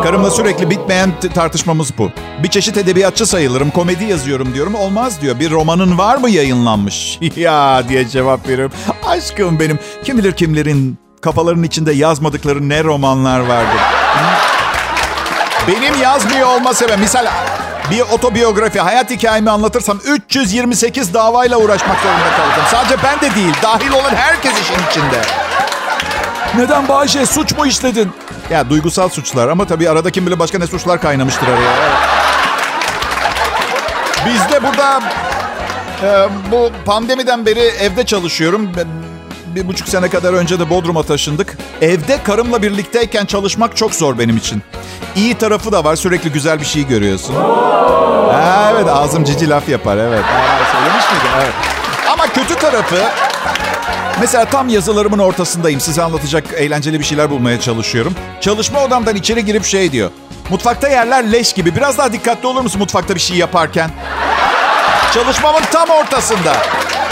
Karımla 0.03 0.31
sürekli 0.31 0.69
bitmeyen 0.69 1.13
tartışmamız 1.34 1.98
bu. 1.98 2.12
Bir 2.43 2.50
çeşit 2.50 2.77
edebiyatçı 2.77 3.25
sayılırım, 3.25 3.72
komedi 3.72 4.03
yazıyorum 4.03 4.53
diyorum. 4.53 4.75
Olmaz 4.75 5.22
diyor. 5.22 5.39
Bir 5.39 5.51
romanın 5.51 5.98
var 5.98 6.17
mı 6.17 6.29
yayınlanmış? 6.29 7.19
ya 7.36 7.84
diye 7.89 8.07
cevap 8.07 8.48
veriyorum. 8.48 8.75
Aşkım 9.05 9.60
benim, 9.60 9.79
kim 10.03 10.17
bilir 10.17 10.31
kimlerin 10.31 10.98
kafalarının 11.22 11.63
içinde 11.63 11.91
yazmadıkları 11.91 12.69
ne 12.69 12.84
romanlar 12.84 13.39
vardır. 13.39 13.81
Benim 15.67 16.01
yazmıyor 16.01 16.48
olma 16.48 16.74
sebebim. 16.74 17.00
Misal 17.00 17.25
bir 17.91 18.01
otobiyografi, 18.01 18.79
hayat 18.79 19.10
hikayemi 19.10 19.50
anlatırsam 19.51 20.00
328 20.05 21.13
davayla 21.13 21.57
uğraşmak 21.57 22.00
zorunda 22.00 22.36
kalırım. 22.38 22.65
Sadece 22.72 22.95
ben 23.03 23.22
de 23.22 23.36
değil, 23.36 23.53
dahil 23.63 23.91
olan 23.91 24.15
herkes 24.15 24.53
işin 24.53 24.89
içinde. 24.91 25.22
Neden 26.57 26.88
Bayşe 26.88 27.25
suç 27.25 27.57
mu 27.57 27.65
işledin? 27.65 28.12
Ya 28.50 28.69
duygusal 28.69 29.10
suçlar 29.10 29.48
ama 29.48 29.67
tabii 29.67 29.89
arada 29.89 30.12
kim 30.12 30.25
bilir 30.25 30.39
başka 30.39 30.60
ne 30.60 30.67
suçlar 30.67 31.01
kaynamıştır 31.01 31.48
araya. 31.48 31.72
Biz 34.25 34.51
de 34.53 34.63
burada 34.63 35.01
e, 36.03 36.27
bu 36.51 36.72
pandemiden 36.86 37.45
beri 37.45 37.60
evde 37.60 38.05
çalışıyorum. 38.05 38.72
Bir 39.55 39.67
buçuk 39.67 39.89
sene 39.89 40.09
kadar 40.09 40.33
önce 40.33 40.59
de 40.59 40.69
Bodrum'a 40.69 41.03
taşındık. 41.03 41.57
Evde 41.81 42.24
karımla 42.24 42.62
birlikteyken 42.62 43.25
çalışmak 43.25 43.77
çok 43.77 43.95
zor 43.95 44.19
benim 44.19 44.38
için. 44.38 44.63
İyi 45.15 45.35
tarafı 45.35 45.71
da 45.71 45.83
var. 45.83 45.95
Sürekli 45.95 46.31
güzel 46.31 46.59
bir 46.59 46.65
şey 46.65 46.88
görüyorsun. 46.88 47.35
Evet 48.74 48.88
ağzım 48.89 49.24
cici 49.24 49.50
laf 49.50 49.69
yapar 49.69 49.97
evet. 49.97 50.24
Ha, 50.24 50.57
söylemiş 50.71 51.05
miydim? 51.12 51.27
Evet. 51.41 51.53
Ama 52.13 52.27
kötü 52.27 52.55
tarafı 52.55 52.95
Mesela 54.19 54.45
tam 54.45 54.69
yazılarımın 54.69 55.19
ortasındayım. 55.19 55.79
Size 55.79 56.03
anlatacak 56.03 56.43
eğlenceli 56.53 57.00
bir 57.00 57.05
şeyler 57.05 57.29
bulmaya 57.29 57.59
çalışıyorum. 57.59 58.15
Çalışma 58.41 58.83
odamdan 58.83 59.15
içeri 59.15 59.45
girip 59.45 59.65
şey 59.65 59.91
diyor. 59.91 60.12
Mutfakta 60.50 60.88
yerler 60.89 61.31
leş 61.31 61.53
gibi. 61.53 61.75
Biraz 61.75 61.97
daha 61.97 62.13
dikkatli 62.13 62.47
olur 62.47 62.62
musun 62.62 62.79
mutfakta 62.79 63.15
bir 63.15 63.19
şey 63.19 63.38
yaparken? 63.38 63.91
Çalışmamın 65.13 65.62
tam 65.71 65.89
ortasında. 65.89 66.53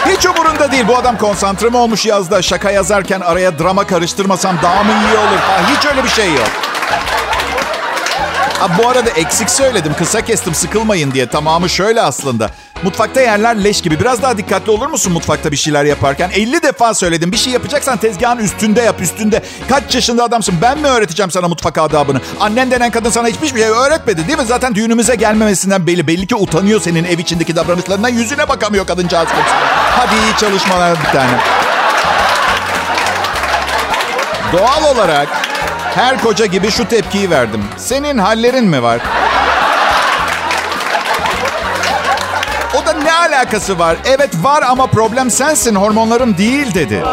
Hiç 0.08 0.26
umurunda 0.26 0.72
değil. 0.72 0.88
Bu 0.88 0.98
adam 0.98 1.18
konsantre 1.18 1.70
mi 1.70 1.78
olmuş 1.78 2.06
yazda? 2.06 2.42
Şaka 2.42 2.72
yazarken 2.72 3.20
araya 3.22 3.60
drama 3.60 3.88
karıştırmasam 3.88 4.56
daha 4.64 4.84
mı 4.84 4.92
iyi 4.92 5.18
olur? 5.18 5.38
Ha, 5.38 5.62
hiç 5.78 5.86
öyle 5.86 6.04
bir 6.04 6.10
şey 6.10 6.34
yok. 6.34 6.48
Ha, 8.60 8.68
bu 8.84 8.90
arada 8.90 9.10
eksik 9.10 9.50
söyledim. 9.50 9.94
Kısa 9.98 10.22
kestim 10.22 10.56
sıkılmayın 10.56 11.12
diye. 11.12 11.28
Tamamı 11.28 11.70
şöyle 11.70 12.02
aslında. 12.02 12.50
Mutfakta 12.84 13.22
yerler 13.22 13.64
leş 13.64 13.82
gibi. 13.82 14.00
Biraz 14.00 14.22
daha 14.22 14.38
dikkatli 14.38 14.72
olur 14.72 14.88
musun 14.88 15.14
mutfakta 15.14 15.52
bir 15.52 15.58
şeyler 15.58 15.86
yaparken? 15.86 16.30
50 16.34 16.64
defa 16.64 16.94
söyledim. 16.94 17.32
Bir 17.32 17.38
şey 17.38 17.54
yapacaksan 17.54 17.98
tezgahın 17.98 18.38
üstünde 18.38 18.82
yap, 18.82 19.02
üstünde. 19.02 19.42
Kaç 19.70 19.96
yaşında 19.96 20.24
adamsın? 20.24 20.56
Ben 20.62 20.78
mi 20.80 20.88
öğreteceğim 20.88 21.32
sana 21.32 21.48
mutfak 21.48 21.78
adabını? 21.78 22.22
Annen 22.40 22.72
denen 22.72 22.92
kadın 22.92 23.10
sana 23.10 23.28
hiçbir 23.28 23.48
şey 23.48 23.64
öğretmedi 23.70 24.28
değil 24.28 24.40
mi? 24.40 24.46
Zaten 24.46 24.76
düğünümüze 24.76 25.16
gelmemesinden 25.16 25.88
belli. 25.88 26.08
Belli 26.08 26.28
ki 26.28 26.36
utanıyor 26.36 26.82
senin 26.82 27.04
ev 27.04 27.20
içindeki 27.20 27.56
davranışlarından. 27.56 28.10
Yüzüne 28.10 28.50
bakamıyor 28.50 28.88
kadıncağız. 28.88 29.28
Hadi 30.06 30.16
iyi 30.16 30.38
çalışmalar 30.38 30.98
bir 31.00 31.12
tane. 31.12 31.38
Doğal 34.54 34.96
olarak 34.96 35.28
her 35.96 36.22
koca 36.22 36.46
gibi 36.46 36.72
şu 36.72 36.88
tepkiyi 36.88 37.30
verdim. 37.30 37.64
Senin 37.78 38.18
hallerin 38.18 38.66
mi 38.66 38.84
var? 38.84 39.02
O 42.74 42.86
da 42.86 42.94
ne 42.94 43.14
alakası 43.14 43.80
var? 43.80 43.98
Evet 44.06 44.30
var 44.42 44.64
ama 44.68 44.88
problem 44.88 45.32
sensin, 45.32 45.76
hormonların 45.76 46.38
değil 46.38 46.74
dedi. 46.74 47.04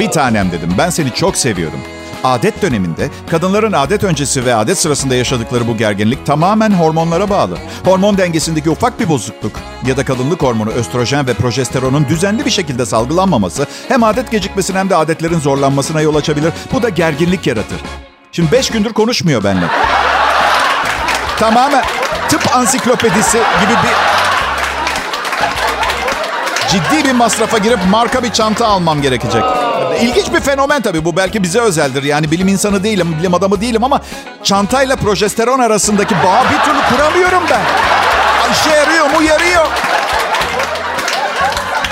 Bir 0.00 0.10
tanem 0.10 0.52
dedim. 0.52 0.74
Ben 0.78 0.90
seni 0.90 1.14
çok 1.14 1.36
seviyorum. 1.36 1.80
Adet 2.26 2.62
döneminde 2.62 3.10
kadınların 3.30 3.72
adet 3.72 4.04
öncesi 4.04 4.44
ve 4.44 4.54
adet 4.54 4.78
sırasında 4.78 5.14
yaşadıkları 5.14 5.68
bu 5.68 5.76
gerginlik 5.76 6.26
tamamen 6.26 6.70
hormonlara 6.70 7.30
bağlı. 7.30 7.58
Hormon 7.84 8.18
dengesindeki 8.18 8.70
ufak 8.70 9.00
bir 9.00 9.08
bozukluk 9.08 9.52
ya 9.86 9.96
da 9.96 10.04
kadınlık 10.04 10.42
hormonu 10.42 10.70
östrojen 10.70 11.26
ve 11.26 11.34
progesteronun 11.34 12.08
düzenli 12.08 12.44
bir 12.44 12.50
şekilde 12.50 12.86
salgılanmaması 12.86 13.66
hem 13.88 14.02
adet 14.02 14.30
gecikmesine 14.30 14.78
hem 14.78 14.90
de 14.90 14.96
adetlerin 14.96 15.40
zorlanmasına 15.40 16.00
yol 16.00 16.14
açabilir. 16.14 16.52
Bu 16.72 16.82
da 16.82 16.88
gerginlik 16.88 17.46
yaratır. 17.46 17.78
Şimdi 18.32 18.52
beş 18.52 18.70
gündür 18.70 18.92
konuşmuyor 18.92 19.44
benimle. 19.44 19.66
Tamamen 21.38 21.84
tıp 22.28 22.56
ansiklopedisi 22.56 23.38
gibi 23.38 23.72
bir 23.72 23.96
ciddi 26.68 27.08
bir 27.08 27.12
masrafa 27.12 27.58
girip 27.58 27.78
marka 27.90 28.22
bir 28.22 28.32
çanta 28.32 28.66
almam 28.66 29.02
gerekecek. 29.02 29.42
İlginç 30.00 30.32
bir 30.34 30.40
fenomen 30.40 30.82
tabii 30.82 31.04
bu. 31.04 31.16
Belki 31.16 31.42
bize 31.42 31.60
özeldir. 31.60 32.02
Yani 32.02 32.30
bilim 32.30 32.48
insanı 32.48 32.84
değilim, 32.84 33.16
bilim 33.18 33.34
adamı 33.34 33.60
değilim 33.60 33.84
ama 33.84 34.00
çantayla 34.42 34.96
progesteron 34.96 35.58
arasındaki 35.58 36.14
bağı 36.14 36.44
bir 36.44 36.64
türlü 36.64 36.96
kuramıyorum 36.96 37.42
ben. 37.50 37.60
İşe 38.52 38.70
yarıyor 38.76 39.06
mu? 39.10 39.22
Yarıyor. 39.22 39.66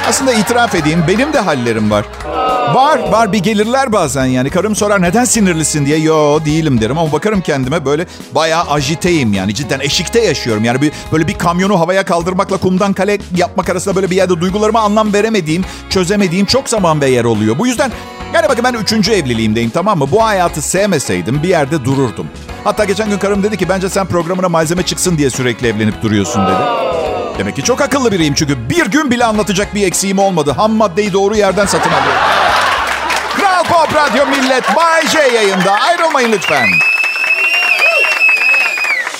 Aslında 0.09 0.33
itiraf 0.33 0.75
edeyim 0.75 1.05
benim 1.09 1.33
de 1.33 1.38
hallerim 1.41 1.91
var. 1.91 2.05
Var 2.73 2.99
var 3.12 3.33
bir 3.33 3.38
gelirler 3.38 3.92
bazen 3.92 4.25
yani. 4.25 4.50
Karım 4.50 4.76
sorar 4.76 5.02
neden 5.02 5.25
sinirlisin 5.25 5.87
diye. 5.87 5.99
Yo 5.99 6.44
değilim 6.44 6.80
derim 6.80 6.99
ama 6.99 7.12
bakarım 7.12 7.40
kendime 7.40 7.85
böyle 7.85 8.06
bayağı 8.35 8.64
ajiteyim 8.71 9.33
yani. 9.33 9.54
Cidden 9.54 9.80
eşikte 9.80 10.21
yaşıyorum. 10.21 10.64
Yani 10.64 10.83
bir, 10.83 10.92
böyle 11.12 11.28
bir 11.28 11.35
kamyonu 11.38 11.80
havaya 11.80 12.04
kaldırmakla 12.04 12.56
kumdan 12.56 12.92
kale 12.92 13.18
yapmak 13.37 13.71
arasında 13.71 13.97
böyle 13.97 14.11
bir 14.11 14.16
yerde 14.16 14.40
duygularıma 14.40 14.80
anlam 14.80 15.12
veremediğim, 15.12 15.64
çözemediğim 15.90 16.47
çok 16.47 16.68
zaman 16.68 17.00
ve 17.00 17.11
yer 17.11 17.25
oluyor. 17.25 17.59
Bu 17.59 17.66
yüzden 17.66 17.92
yani 18.35 18.49
bakın 18.49 18.64
ben 18.64 18.75
üçüncü 18.75 19.12
evliliğimdeyim 19.12 19.71
tamam 19.71 19.99
mı? 19.99 20.09
Bu 20.12 20.25
hayatı 20.25 20.62
sevmeseydim 20.62 21.42
bir 21.42 21.49
yerde 21.49 21.85
dururdum. 21.85 22.26
Hatta 22.64 22.85
geçen 22.85 23.11
gün 23.11 23.18
karım 23.18 23.42
dedi 23.42 23.56
ki 23.56 23.68
bence 23.68 23.88
sen 23.88 24.06
programına 24.06 24.49
malzeme 24.49 24.83
çıksın 24.83 25.18
diye 25.18 25.30
sürekli 25.30 25.68
evlenip 25.68 26.02
duruyorsun 26.02 26.47
dedi. 26.47 26.56
Demek 27.38 27.56
ki 27.56 27.62
çok 27.62 27.80
akıllı 27.80 28.12
biriyim 28.12 28.35
çünkü 28.35 28.71
bir 28.71 28.87
gün 28.87 29.11
bile 29.11 29.25
anlatacak 29.25 29.75
bir 29.75 29.87
eksiğim 29.87 30.18
olmadı. 30.18 30.50
Ham 30.50 30.73
maddeyi 30.73 31.12
doğru 31.12 31.37
yerden 31.37 31.66
satın 31.66 31.90
alıyorum. 31.90 32.34
Pop 33.75 33.95
Radyo 33.95 34.26
Millet 34.26 34.76
Bay 34.76 35.07
J 35.07 35.19
yayında. 35.19 35.73
Ayrılmayın 35.73 36.33
lütfen. 36.33 36.69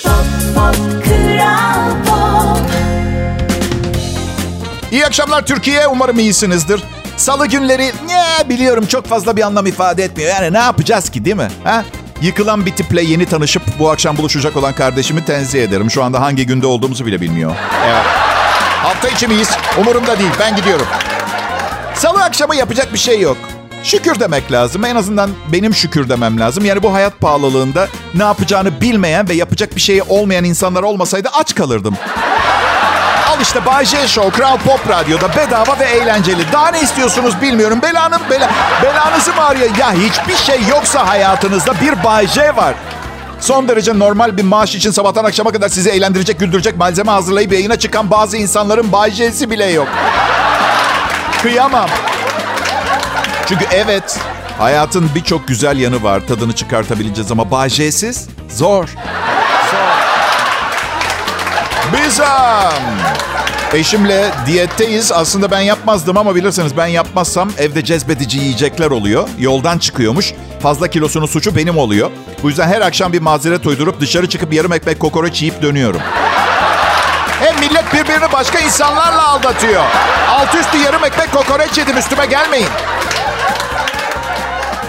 Pop, 0.03 0.13
pop, 0.55 0.75
Kral 1.05 1.91
Pop. 2.05 2.59
İyi 4.91 5.05
akşamlar 5.05 5.45
Türkiye. 5.45 5.87
Umarım 5.87 6.19
iyisinizdir. 6.19 6.83
Salı 7.17 7.47
günleri 7.47 7.91
ne 8.07 8.49
biliyorum 8.49 8.85
çok 8.85 9.05
fazla 9.07 9.37
bir 9.37 9.41
anlam 9.41 9.65
ifade 9.65 10.03
etmiyor. 10.03 10.29
Yani 10.29 10.53
ne 10.53 10.57
yapacağız 10.57 11.09
ki 11.09 11.25
değil 11.25 11.35
mi? 11.35 11.47
Ha? 11.63 11.83
Yıkılan 12.21 12.65
bir 12.65 12.75
tiple 12.75 13.01
yeni 13.01 13.25
tanışıp 13.25 13.63
bu 13.79 13.89
akşam 13.91 14.17
buluşacak 14.17 14.57
olan 14.57 14.73
kardeşimi 14.73 15.25
tenzih 15.25 15.63
ederim. 15.63 15.91
Şu 15.91 16.03
anda 16.03 16.21
hangi 16.21 16.45
günde 16.45 16.67
olduğumuzu 16.67 17.05
bile 17.05 17.21
bilmiyor. 17.21 17.55
Evet. 17.85 18.05
Hafta 18.83 19.07
içi 19.09 19.27
miyiz? 19.27 19.49
Umurumda 19.79 20.19
değil. 20.19 20.31
Ben 20.39 20.55
gidiyorum. 20.55 20.87
Salı 21.95 22.23
akşamı 22.23 22.55
yapacak 22.55 22.93
bir 22.93 22.99
şey 22.99 23.19
yok. 23.19 23.37
Şükür 23.85 24.19
demek 24.19 24.51
lazım. 24.51 24.85
En 24.85 24.95
azından 24.95 25.29
benim 25.51 25.73
şükür 25.73 26.09
demem 26.09 26.39
lazım. 26.39 26.65
Yani 26.65 26.83
bu 26.83 26.93
hayat 26.93 27.21
pahalılığında 27.21 27.87
ne 28.13 28.23
yapacağını 28.23 28.81
bilmeyen 28.81 29.29
ve 29.29 29.33
yapacak 29.33 29.75
bir 29.75 29.81
şeyi 29.81 30.03
olmayan 30.03 30.43
insanlar 30.43 30.83
olmasaydı 30.83 31.29
aç 31.33 31.55
kalırdım. 31.55 31.95
Al 33.29 33.41
işte 33.41 33.65
Bay 33.65 33.85
J 33.85 34.07
Show 34.07 34.29
Kral 34.37 34.57
Pop 34.57 34.89
Radyo'da 34.89 35.35
bedava 35.35 35.79
ve 35.79 35.85
eğlenceli. 35.85 36.51
Daha 36.53 36.71
ne 36.71 36.81
istiyorsunuz 36.81 37.41
bilmiyorum. 37.41 37.79
Belanın 37.83 38.19
bela, 38.29 38.49
belanızı 38.83 39.33
mı 39.33 39.43
arıyor? 39.43 39.69
Ya 39.79 39.93
hiçbir 39.93 40.35
şey 40.35 40.59
yoksa 40.69 41.07
hayatınızda 41.07 41.73
bir 41.81 42.03
Bay 42.03 42.27
J 42.27 42.55
var. 42.55 42.75
Son 43.39 43.67
derece 43.67 43.99
normal 43.99 44.37
bir 44.37 44.43
maaş 44.43 44.75
için 44.75 44.91
sabahtan 44.91 45.23
akşama 45.25 45.51
kadar 45.51 45.69
sizi 45.69 45.89
eğlendirecek, 45.89 46.39
güldürecek 46.39 46.77
malzeme 46.77 47.11
hazırlayıp 47.11 47.53
yayına 47.53 47.79
çıkan 47.79 48.11
bazı 48.11 48.37
insanların 48.37 48.91
Bay 48.91 49.11
J'si 49.11 49.49
bile 49.49 49.65
yok. 49.65 49.87
Kıyamam. 51.41 51.89
Çünkü 53.49 53.65
evet, 53.71 54.19
hayatın 54.57 55.09
birçok 55.15 55.47
güzel 55.47 55.77
yanı 55.77 56.03
var. 56.03 56.21
Tadını 56.27 56.53
çıkartabileceğiz 56.53 57.31
ama 57.31 57.51
Bay 57.51 57.69
J'siz 57.69 58.27
zor. 58.49 58.85
Biz 61.93 62.19
um, 62.19 62.25
eşimle 63.73 64.31
diyetteyiz. 64.45 65.11
Aslında 65.11 65.51
ben 65.51 65.59
yapmazdım 65.59 66.17
ama 66.17 66.35
bilirseniz 66.35 66.77
ben 66.77 66.87
yapmazsam 66.87 67.49
evde 67.57 67.83
cezbedici 67.83 68.39
yiyecekler 68.39 68.91
oluyor. 68.91 69.27
Yoldan 69.39 69.77
çıkıyormuş. 69.77 70.33
Fazla 70.61 70.87
kilosunun 70.87 71.25
suçu 71.25 71.55
benim 71.55 71.77
oluyor. 71.77 72.11
Bu 72.43 72.49
yüzden 72.49 72.67
her 72.67 72.81
akşam 72.81 73.13
bir 73.13 73.21
mazeret 73.21 73.65
uydurup 73.65 74.01
dışarı 74.01 74.29
çıkıp 74.29 74.53
yarım 74.53 74.73
ekmek 74.73 74.99
kokoreç 74.99 75.41
yiyip 75.41 75.61
dönüyorum. 75.61 76.01
Hem 77.39 77.59
millet 77.59 77.93
birbirini 77.93 78.31
başka 78.33 78.59
insanlarla 78.59 79.27
aldatıyor. 79.27 79.83
Alt 80.29 80.55
üstü 80.55 80.77
yarım 80.77 81.05
ekmek 81.05 81.31
kokoreç 81.31 81.77
yedim 81.77 81.97
üstüme 81.97 82.25
gelmeyin. 82.25 82.67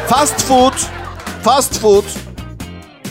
Fast 0.08 0.42
food, 0.42 0.74
fast 1.42 1.80
food 1.80 2.04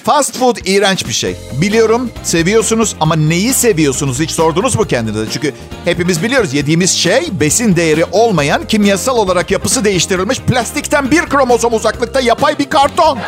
Fast 0.03 0.37
food 0.37 0.57
iğrenç 0.65 1.07
bir 1.07 1.13
şey. 1.13 1.35
Biliyorum 1.61 2.11
seviyorsunuz 2.23 2.95
ama 2.99 3.15
neyi 3.15 3.53
seviyorsunuz 3.53 4.19
hiç 4.19 4.31
sordunuz 4.31 4.75
mu 4.75 4.85
kendinize? 4.85 5.31
Çünkü 5.31 5.53
hepimiz 5.85 6.23
biliyoruz 6.23 6.53
yediğimiz 6.53 6.91
şey 6.91 7.27
besin 7.31 7.75
değeri 7.75 8.05
olmayan 8.11 8.67
kimyasal 8.67 9.17
olarak 9.17 9.51
yapısı 9.51 9.85
değiştirilmiş 9.85 10.39
plastikten 10.39 11.11
bir 11.11 11.21
kromozom 11.21 11.73
uzaklıkta 11.73 12.19
yapay 12.19 12.59
bir 12.59 12.69
karton. 12.69 13.19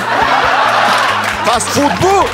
Fast 1.46 1.68
food 1.68 1.92
bu. 2.04 2.26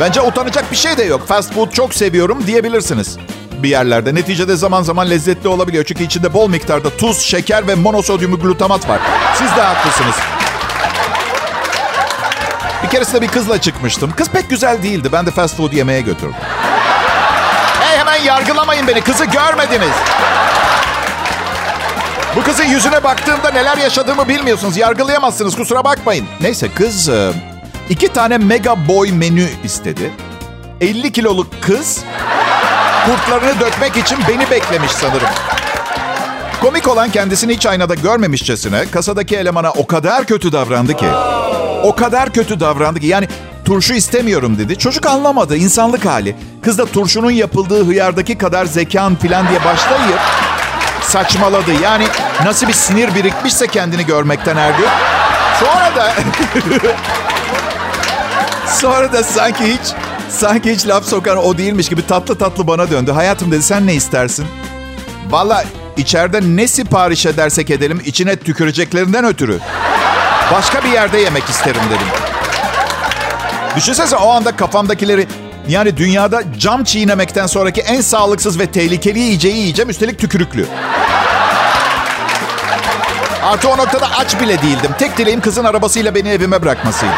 Bence 0.00 0.20
utanacak 0.20 0.70
bir 0.70 0.76
şey 0.76 0.96
de 0.96 1.04
yok. 1.04 1.26
Fast 1.26 1.54
food 1.54 1.70
çok 1.70 1.94
seviyorum 1.94 2.46
diyebilirsiniz 2.46 3.18
bir 3.62 3.68
yerlerde. 3.68 4.14
Neticede 4.14 4.56
zaman 4.56 4.82
zaman 4.82 5.10
lezzetli 5.10 5.48
olabiliyor. 5.48 5.84
Çünkü 5.84 6.04
içinde 6.04 6.34
bol 6.34 6.48
miktarda 6.48 6.96
tuz, 6.96 7.18
şeker 7.20 7.68
ve 7.68 7.74
monosodyum 7.74 8.36
glutamat 8.36 8.88
var. 8.88 9.00
Siz 9.34 9.56
de 9.56 9.62
haklısınız. 9.62 10.14
Bir 12.84 12.88
keresinde 12.88 13.22
bir 13.22 13.28
kızla 13.28 13.60
çıkmıştım. 13.60 14.12
Kız 14.16 14.28
pek 14.28 14.50
güzel 14.50 14.82
değildi. 14.82 15.08
Ben 15.12 15.26
de 15.26 15.30
fast 15.30 15.56
food 15.56 15.72
yemeye 15.72 16.00
götürdüm. 16.00 16.34
Hey 17.80 17.98
hemen 17.98 18.22
yargılamayın 18.22 18.86
beni. 18.86 19.00
Kızı 19.00 19.24
görmediniz. 19.24 19.94
Bu 22.36 22.42
kızın 22.42 22.64
yüzüne 22.64 23.04
baktığımda 23.04 23.50
neler 23.50 23.76
yaşadığımı 23.76 24.28
bilmiyorsunuz. 24.28 24.76
Yargılayamazsınız 24.76 25.56
kusura 25.56 25.84
bakmayın. 25.84 26.26
Neyse 26.40 26.68
kız 26.74 27.08
e, 27.08 27.32
iki 27.90 28.08
tane 28.08 28.38
mega 28.38 28.88
boy 28.88 29.12
menü 29.12 29.48
istedi. 29.64 30.12
50 30.80 31.12
kiloluk 31.12 31.62
kız 31.62 32.04
kurtlarını 33.06 33.60
dökmek 33.60 33.96
için 33.96 34.18
beni 34.28 34.50
beklemiş 34.50 34.90
sanırım. 34.90 35.28
Komik 36.60 36.88
olan 36.88 37.10
kendisini 37.10 37.54
hiç 37.54 37.66
aynada 37.66 37.94
görmemişçesine 37.94 38.90
kasadaki 38.90 39.36
elemana 39.36 39.70
o 39.70 39.86
kadar 39.86 40.24
kötü 40.24 40.52
davrandı 40.52 40.96
ki. 40.96 41.06
O 41.82 41.94
kadar 41.96 42.32
kötü 42.32 42.60
davrandı 42.60 43.00
ki 43.00 43.06
yani 43.06 43.28
turşu 43.64 43.94
istemiyorum 43.94 44.58
dedi. 44.58 44.78
Çocuk 44.78 45.06
anlamadı 45.06 45.56
insanlık 45.56 46.06
hali. 46.06 46.36
Kız 46.62 46.78
da 46.78 46.86
turşunun 46.86 47.30
yapıldığı 47.30 47.86
hıyardaki 47.86 48.38
kadar 48.38 48.64
zekan 48.66 49.16
filan 49.16 49.48
diye 49.48 49.64
başlayıp 49.64 50.20
saçmaladı. 51.02 51.72
Yani 51.82 52.06
nasıl 52.44 52.68
bir 52.68 52.72
sinir 52.72 53.14
birikmişse 53.14 53.66
kendini 53.66 54.06
görmekten 54.06 54.56
her 54.56 54.70
gün. 54.70 54.88
Sonra 55.60 55.96
da 55.96 56.12
sonra 58.80 59.12
da 59.12 59.22
sanki 59.22 59.64
hiç 59.64 60.05
sanki 60.28 60.72
hiç 60.72 60.86
laf 60.86 61.04
sokan 61.04 61.36
o 61.36 61.58
değilmiş 61.58 61.88
gibi 61.88 62.06
tatlı 62.06 62.38
tatlı 62.38 62.66
bana 62.66 62.90
döndü. 62.90 63.10
Hayatım 63.12 63.52
dedi 63.52 63.62
sen 63.62 63.86
ne 63.86 63.94
istersin? 63.94 64.46
Valla 65.30 65.64
içeride 65.96 66.40
ne 66.42 66.68
sipariş 66.68 67.26
edersek 67.26 67.70
edelim 67.70 68.02
içine 68.04 68.36
tüküreceklerinden 68.36 69.24
ötürü. 69.24 69.58
Başka 70.52 70.84
bir 70.84 70.88
yerde 70.88 71.18
yemek 71.18 71.44
isterim 71.44 71.80
dedim. 71.90 72.06
Düşünsene 73.76 74.16
o 74.16 74.30
anda 74.30 74.56
kafamdakileri 74.56 75.26
yani 75.68 75.96
dünyada 75.96 76.42
cam 76.58 76.84
çiğnemekten 76.84 77.46
sonraki 77.46 77.80
en 77.80 78.00
sağlıksız 78.00 78.58
ve 78.58 78.66
tehlikeli 78.66 79.18
yiyeceği 79.18 79.56
yiyeceğim. 79.56 79.90
Üstelik 79.90 80.18
tükürüklü. 80.18 80.66
Artı 83.44 83.68
o 83.68 83.76
noktada 83.76 84.08
aç 84.18 84.40
bile 84.40 84.62
değildim. 84.62 84.90
Tek 84.98 85.18
dileğim 85.18 85.40
kızın 85.40 85.64
arabasıyla 85.64 86.14
beni 86.14 86.28
evime 86.28 86.62
bırakmasıydı. 86.62 87.12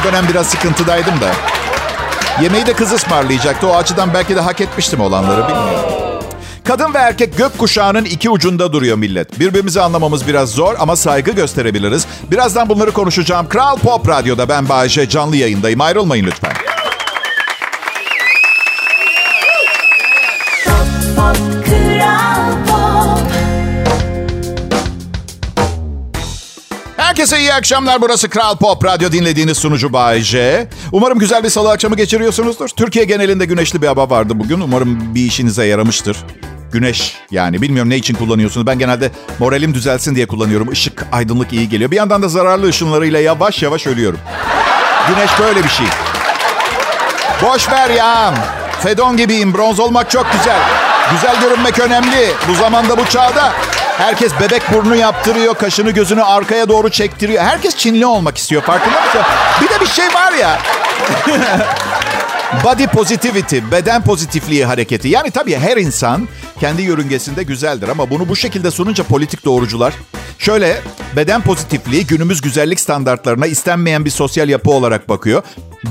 O 0.00 0.04
dönem 0.04 0.28
biraz 0.28 0.46
sıkıntıdaydım 0.46 1.20
da. 1.20 1.55
Yemeği 2.42 2.66
de 2.66 2.72
kız 2.72 2.92
ısmarlayacaktı. 2.92 3.68
O 3.68 3.76
açıdan 3.76 4.14
belki 4.14 4.36
de 4.36 4.40
hak 4.40 4.60
etmiştim 4.60 5.00
olanları 5.00 5.48
bilmiyorum. 5.48 5.90
Kadın 6.64 6.94
ve 6.94 6.98
erkek 6.98 7.36
gök 7.36 7.58
kuşağının 7.58 8.04
iki 8.04 8.30
ucunda 8.30 8.72
duruyor 8.72 8.96
millet. 8.96 9.40
Birbirimizi 9.40 9.80
anlamamız 9.80 10.26
biraz 10.26 10.50
zor 10.50 10.74
ama 10.78 10.96
saygı 10.96 11.30
gösterebiliriz. 11.30 12.06
Birazdan 12.30 12.68
bunları 12.68 12.92
konuşacağım. 12.92 13.48
Kral 13.48 13.76
Pop 13.76 14.08
Radyo'da 14.08 14.48
ben 14.48 14.68
Bayece 14.68 15.08
canlı 15.08 15.36
yayındayım. 15.36 15.80
Ayrılmayın 15.80 16.26
lütfen. 16.26 16.52
Herkese 27.16 27.40
iyi 27.40 27.54
akşamlar. 27.54 28.00
Burası 28.02 28.28
Kral 28.28 28.56
Pop 28.56 28.84
Radyo 28.84 29.12
dinlediğiniz 29.12 29.58
sunucu 29.58 29.92
Bay 29.92 30.20
J. 30.20 30.68
Umarım 30.92 31.18
güzel 31.18 31.44
bir 31.44 31.48
salı 31.48 31.70
akşamı 31.70 31.96
geçiriyorsunuzdur. 31.96 32.68
Türkiye 32.68 33.04
genelinde 33.04 33.44
güneşli 33.44 33.82
bir 33.82 33.86
hava 33.86 34.10
vardı 34.10 34.32
bugün. 34.36 34.60
Umarım 34.60 35.14
bir 35.14 35.20
işinize 35.20 35.64
yaramıştır. 35.64 36.16
Güneş 36.72 37.16
yani 37.30 37.62
bilmiyorum 37.62 37.90
ne 37.90 37.96
için 37.96 38.14
kullanıyorsunuz. 38.14 38.66
Ben 38.66 38.78
genelde 38.78 39.10
moralim 39.38 39.74
düzelsin 39.74 40.14
diye 40.14 40.26
kullanıyorum. 40.26 40.72
Işık, 40.72 41.06
aydınlık 41.12 41.52
iyi 41.52 41.68
geliyor. 41.68 41.90
Bir 41.90 41.96
yandan 41.96 42.22
da 42.22 42.28
zararlı 42.28 42.68
ışınlarıyla 42.68 43.20
yavaş 43.20 43.62
yavaş 43.62 43.86
ölüyorum. 43.86 44.18
Güneş 45.08 45.30
böyle 45.40 45.64
bir 45.64 45.68
şey. 45.68 45.86
Boş 47.42 47.70
ver 47.70 47.90
ya. 47.90 48.34
Fedon 48.82 49.16
gibiyim. 49.16 49.54
Bronz 49.54 49.80
olmak 49.80 50.10
çok 50.10 50.26
güzel. 50.32 50.60
Güzel 51.12 51.40
görünmek 51.40 51.78
önemli. 51.78 52.30
Bu 52.48 52.54
zamanda 52.54 52.98
bu 52.98 53.06
çağda 53.06 53.52
herkes 53.98 54.32
bebek 54.40 54.62
burnu 54.72 54.96
yaptırıyor. 54.96 55.54
Kaşını 55.54 55.90
gözünü 55.90 56.22
arkaya 56.22 56.68
doğru 56.68 56.90
çektiriyor. 56.90 57.42
Herkes 57.42 57.76
Çinli 57.76 58.06
olmak 58.06 58.38
istiyor. 58.38 58.62
Farkında 58.62 59.00
mısın? 59.00 59.20
Bir 59.60 59.68
de 59.68 59.80
bir 59.80 59.86
şey 59.86 60.06
var 60.06 60.32
ya. 60.32 60.58
Body 62.64 62.86
positivity, 62.86 63.58
beden 63.72 64.02
pozitifliği 64.02 64.64
hareketi. 64.64 65.08
Yani 65.08 65.30
tabii 65.30 65.56
her 65.56 65.76
insan 65.76 66.28
kendi 66.60 66.82
yörüngesinde 66.82 67.42
güzeldir 67.42 67.88
ama 67.88 68.10
bunu 68.10 68.28
bu 68.28 68.36
şekilde 68.36 68.70
sununca 68.70 69.04
politik 69.04 69.44
doğrucular 69.44 69.94
şöyle 70.38 70.80
beden 71.16 71.42
pozitifliği 71.42 72.06
günümüz 72.06 72.40
güzellik 72.40 72.80
standartlarına 72.80 73.46
istenmeyen 73.46 74.04
bir 74.04 74.10
sosyal 74.10 74.48
yapı 74.48 74.70
olarak 74.70 75.08
bakıyor. 75.08 75.42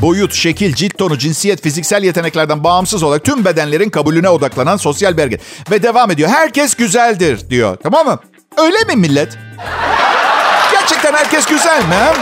Boyut, 0.02 0.34
şekil, 0.34 0.74
cilt 0.74 0.98
tonu, 0.98 1.18
cinsiyet, 1.18 1.62
fiziksel 1.64 2.04
yeteneklerden 2.04 2.64
bağımsız 2.64 3.04
olarak 3.04 3.24
tüm 3.24 3.46
bedenlerin 3.46 3.90
kabulüne 3.90 4.30
odaklanan 4.30 4.78
sosyal 4.78 5.18
belge. 5.18 5.40
Ve 5.72 5.84
devam 5.84 6.12
ediyor. 6.12 6.30
Herkes 6.30 6.76
güzeldir 6.76 7.50
diyor. 7.50 7.78
Tamam 7.84 8.06
mı? 8.08 8.20
Öyle 8.58 8.78
mi 8.78 8.96
millet? 8.96 9.38
Gerçekten 10.72 11.14
herkes 11.14 11.46
güzel 11.46 11.80
mi? 11.86 11.96
ha? 11.96 12.14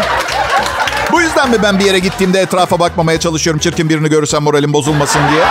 Bu 1.12 1.21
yüzden 1.21 1.49
mi 1.49 1.57
ben 1.63 1.79
bir 1.79 1.86
yere 1.86 1.99
gittiğimde 1.99 2.39
etrafa 2.41 2.79
bakmamaya 2.79 3.19
çalışıyorum 3.19 3.59
çirkin 3.59 3.89
birini 3.89 4.09
görürsem 4.09 4.43
moralim 4.43 4.73
bozulmasın 4.73 5.21
diye? 5.31 5.43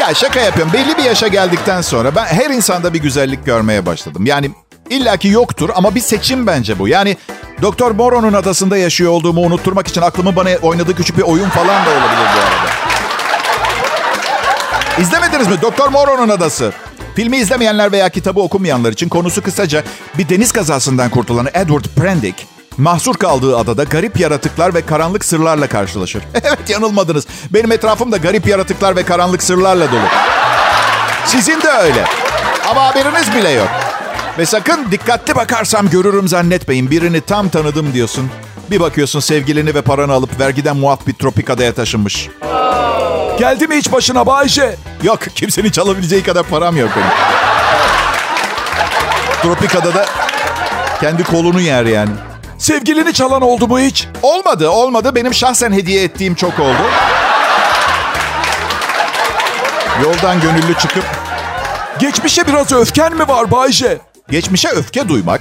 Ya 0.00 0.14
şaka 0.14 0.40
yapıyorum. 0.40 0.72
Belli 0.72 0.98
bir 0.98 1.02
yaşa 1.02 1.28
geldikten 1.28 1.80
sonra 1.80 2.14
ben 2.14 2.24
her 2.24 2.50
insanda 2.50 2.94
bir 2.94 2.98
güzellik 2.98 3.46
görmeye 3.46 3.86
başladım. 3.86 4.26
Yani 4.26 4.50
illaki 4.92 5.28
yoktur 5.28 5.70
ama 5.74 5.94
bir 5.94 6.00
seçim 6.00 6.46
bence 6.46 6.78
bu. 6.78 6.88
Yani 6.88 7.16
Doktor 7.62 7.90
Moro'nun 7.90 8.32
adasında 8.32 8.76
yaşıyor 8.76 9.12
olduğumu 9.12 9.40
unutturmak 9.40 9.88
için 9.88 10.02
aklımın 10.02 10.36
bana 10.36 10.50
oynadığı 10.62 10.96
küçük 10.96 11.18
bir 11.18 11.22
oyun 11.22 11.48
falan 11.48 11.86
da 11.86 11.90
olabilir 11.90 12.28
bu 12.34 12.40
arada. 12.40 12.70
İzlemediniz 14.98 15.48
mi? 15.48 15.62
Doktor 15.62 15.88
Moro'nun 15.88 16.28
adası. 16.28 16.72
Filmi 17.16 17.36
izlemeyenler 17.36 17.92
veya 17.92 18.08
kitabı 18.08 18.40
okumayanlar 18.40 18.92
için 18.92 19.08
konusu 19.08 19.42
kısaca 19.42 19.84
bir 20.18 20.28
deniz 20.28 20.52
kazasından 20.52 21.10
kurtulan 21.10 21.48
Edward 21.54 21.84
Prendick 21.96 22.46
mahsur 22.76 23.14
kaldığı 23.14 23.58
adada 23.58 23.84
garip 23.84 24.20
yaratıklar 24.20 24.74
ve 24.74 24.86
karanlık 24.86 25.24
sırlarla 25.24 25.66
karşılaşır. 25.66 26.22
evet 26.34 26.70
yanılmadınız. 26.70 27.26
Benim 27.50 27.72
etrafım 27.72 28.12
da 28.12 28.16
garip 28.16 28.46
yaratıklar 28.46 28.96
ve 28.96 29.02
karanlık 29.02 29.42
sırlarla 29.42 29.92
dolu. 29.92 30.06
Sizin 31.26 31.62
de 31.62 31.68
öyle. 31.68 32.04
Ama 32.70 32.86
haberiniz 32.86 33.34
bile 33.34 33.50
yok. 33.50 33.68
Ve 34.38 34.46
sakın 34.46 34.90
dikkatli 34.90 35.34
bakarsam 35.34 35.90
görürüm 35.90 36.28
zannetmeyin. 36.28 36.90
Birini 36.90 37.20
tam 37.20 37.48
tanıdım 37.48 37.92
diyorsun. 37.92 38.30
Bir 38.70 38.80
bakıyorsun 38.80 39.20
sevgilini 39.20 39.74
ve 39.74 39.82
paranı 39.82 40.12
alıp 40.12 40.40
vergiden 40.40 40.76
muaf 40.76 41.06
bir 41.06 41.12
tropik 41.12 41.50
adaya 41.50 41.74
taşınmış. 41.74 42.28
Geldi 43.38 43.66
mi 43.66 43.76
hiç 43.76 43.92
başına 43.92 44.26
Bayce? 44.26 44.76
Yok 45.02 45.20
kimsenin 45.34 45.70
çalabileceği 45.70 46.22
kadar 46.22 46.42
param 46.42 46.76
yok 46.76 46.90
benim. 46.96 47.08
Tropika'da 49.42 49.94
da 49.94 50.06
kendi 51.00 51.24
kolunu 51.24 51.60
yer 51.60 51.84
yani. 51.84 52.10
Sevgilini 52.58 53.12
çalan 53.12 53.42
oldu 53.42 53.68
mu 53.68 53.78
hiç? 53.78 54.08
Olmadı, 54.22 54.68
olmadı. 54.68 55.14
Benim 55.14 55.34
şahsen 55.34 55.72
hediye 55.72 56.02
ettiğim 56.02 56.34
çok 56.34 56.60
oldu. 56.60 56.82
Yoldan 60.02 60.40
gönüllü 60.40 60.74
çıkıp 60.78 61.04
Geçmişe 61.98 62.46
biraz 62.46 62.72
öfken 62.72 63.16
mi 63.16 63.28
var 63.28 63.50
Bayce? 63.50 63.98
Geçmişe 64.32 64.68
öfke 64.68 65.08
duymak 65.08 65.40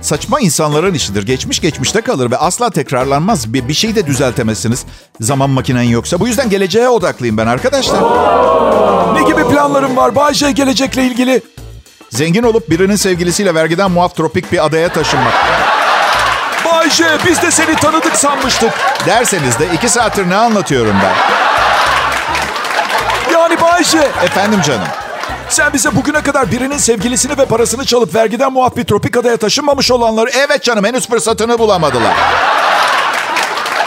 saçma 0.00 0.40
insanların 0.40 0.94
işidir. 0.94 1.26
Geçmiş 1.26 1.60
geçmişte 1.60 2.00
kalır 2.00 2.30
ve 2.30 2.36
asla 2.36 2.70
tekrarlanmaz. 2.70 3.52
Bir, 3.52 3.68
bir 3.68 3.74
şeyi 3.74 3.94
de 3.94 4.06
düzeltemezsiniz. 4.06 4.84
Zaman 5.20 5.50
makinen 5.50 5.82
yoksa. 5.82 6.20
Bu 6.20 6.28
yüzden 6.28 6.50
geleceğe 6.50 6.88
odaklıyım 6.88 7.36
ben 7.36 7.46
arkadaşlar. 7.46 8.02
Ne 9.14 9.22
gibi 9.22 9.48
planların 9.48 9.96
var 9.96 10.14
Bayce 10.14 10.52
gelecekle 10.52 11.04
ilgili? 11.04 11.42
Zengin 12.10 12.42
olup 12.42 12.70
birinin 12.70 12.96
sevgilisiyle 12.96 13.54
vergiden 13.54 13.90
muaf 13.90 14.16
tropik 14.16 14.52
bir 14.52 14.64
adaya 14.64 14.88
taşınmak. 14.88 15.34
Bayce 16.64 17.18
biz 17.26 17.42
de 17.42 17.50
seni 17.50 17.76
tanıdık 17.76 18.16
sanmıştık. 18.16 18.72
Derseniz 19.06 19.58
de 19.58 19.66
iki 19.74 19.88
saattir 19.88 20.30
ne 20.30 20.36
anlatıyorum 20.36 20.96
ben? 21.02 21.14
Yani 23.32 23.60
Bayce 23.60 23.98
Efendim 23.98 24.60
canım. 24.66 24.88
Sen 25.52 25.72
bize 25.72 25.96
bugüne 25.96 26.22
kadar 26.22 26.50
birinin 26.50 26.78
sevgilisini 26.78 27.38
ve 27.38 27.44
parasını 27.44 27.84
çalıp 27.84 28.14
vergiden 28.14 28.52
muaf 28.52 28.76
bir 28.76 28.84
tropik 28.84 29.16
adaya 29.16 29.36
taşınmamış 29.36 29.90
olanları... 29.90 30.30
Evet 30.30 30.62
canım 30.62 30.84
henüz 30.84 31.08
fırsatını 31.08 31.58
bulamadılar. 31.58 32.14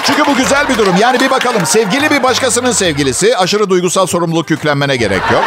Çünkü 0.04 0.25
bu 0.25 0.36
güzel 0.36 0.69
bir 0.69 0.78
durum. 0.78 0.95
Yani 0.99 1.19
bir 1.19 1.30
bakalım 1.30 1.65
sevgili 1.65 2.10
bir 2.10 2.23
başkasının 2.23 2.71
sevgilisi. 2.71 3.38
Aşırı 3.38 3.69
duygusal 3.69 4.06
sorumluluk 4.06 4.49
yüklenmene 4.49 4.95
gerek 4.95 5.21
yok. 5.32 5.43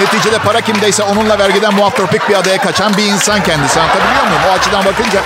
Neticede 0.00 0.38
para 0.38 0.60
kimdeyse 0.60 1.02
onunla 1.02 1.38
vergiden 1.38 1.74
muaf 1.74 1.96
tropik 1.96 2.28
bir 2.28 2.34
adaya 2.34 2.58
kaçan 2.58 2.96
bir 2.96 3.04
insan 3.04 3.42
kendisi. 3.42 3.80
Anlatabiliyor 3.80 4.24
muyum? 4.24 4.42
O 4.48 4.52
açıdan 4.52 4.84
bakınca... 4.84 5.20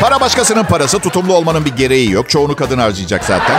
Para 0.00 0.20
başkasının 0.20 0.64
parası. 0.64 0.98
Tutumlu 0.98 1.34
olmanın 1.34 1.64
bir 1.64 1.76
gereği 1.76 2.10
yok. 2.10 2.28
Çoğunu 2.28 2.56
kadın 2.56 2.78
harcayacak 2.78 3.24
zaten. 3.24 3.56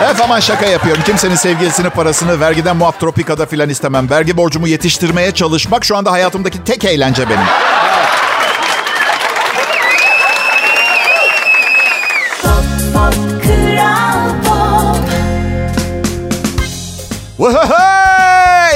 O 0.00 0.04
açıdan... 0.04 0.10
Evet 0.10 0.20
aman 0.24 0.40
şaka 0.40 0.66
yapıyorum. 0.66 1.02
Kimsenin 1.06 1.34
sevgilisinin 1.34 1.90
parasını 1.90 2.40
vergiden 2.40 2.76
muaf 2.76 3.00
tropikada 3.00 3.46
filan 3.46 3.68
istemem. 3.68 4.10
Vergi 4.10 4.36
borcumu 4.36 4.68
yetiştirmeye 4.68 5.32
çalışmak 5.32 5.84
şu 5.84 5.96
anda 5.96 6.12
hayatımdaki 6.12 6.64
tek 6.64 6.84
eğlence 6.84 7.28
benim. 7.28 7.46
Pop 12.42 12.64
pop 12.94 13.14
pop. 14.44 15.10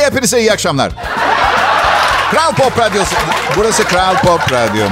Hepinize 0.05 0.41
iyi 0.41 0.53
akşamlar. 0.53 0.93
Kral 2.31 2.53
Pop 2.55 2.79
Radyosu. 2.79 3.15
Burası 3.57 3.85
Kral 3.85 4.17
Pop 4.17 4.53
Radyo. 4.53 4.87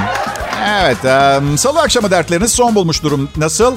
Evet, 0.81 1.05
em, 1.05 1.59
salı 1.59 1.81
akşamı 1.81 2.11
dertleriniz 2.11 2.53
son 2.53 2.75
bulmuş 2.75 3.03
durum. 3.03 3.29
Nasıl? 3.37 3.77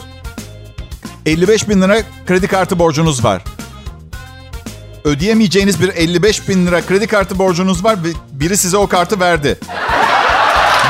55 1.25 1.69
bin 1.69 1.81
lira 1.81 1.97
kredi 2.27 2.47
kartı 2.47 2.79
borcunuz 2.79 3.23
var. 3.23 3.41
Ödeyemeyeceğiniz 5.03 5.81
bir 5.81 5.89
55 5.89 6.49
bin 6.49 6.67
lira 6.67 6.81
kredi 6.81 7.07
kartı 7.07 7.39
borcunuz 7.39 7.83
var 7.83 7.95
biri 8.31 8.57
size 8.57 8.77
o 8.77 8.87
kartı 8.87 9.19
verdi. 9.19 9.59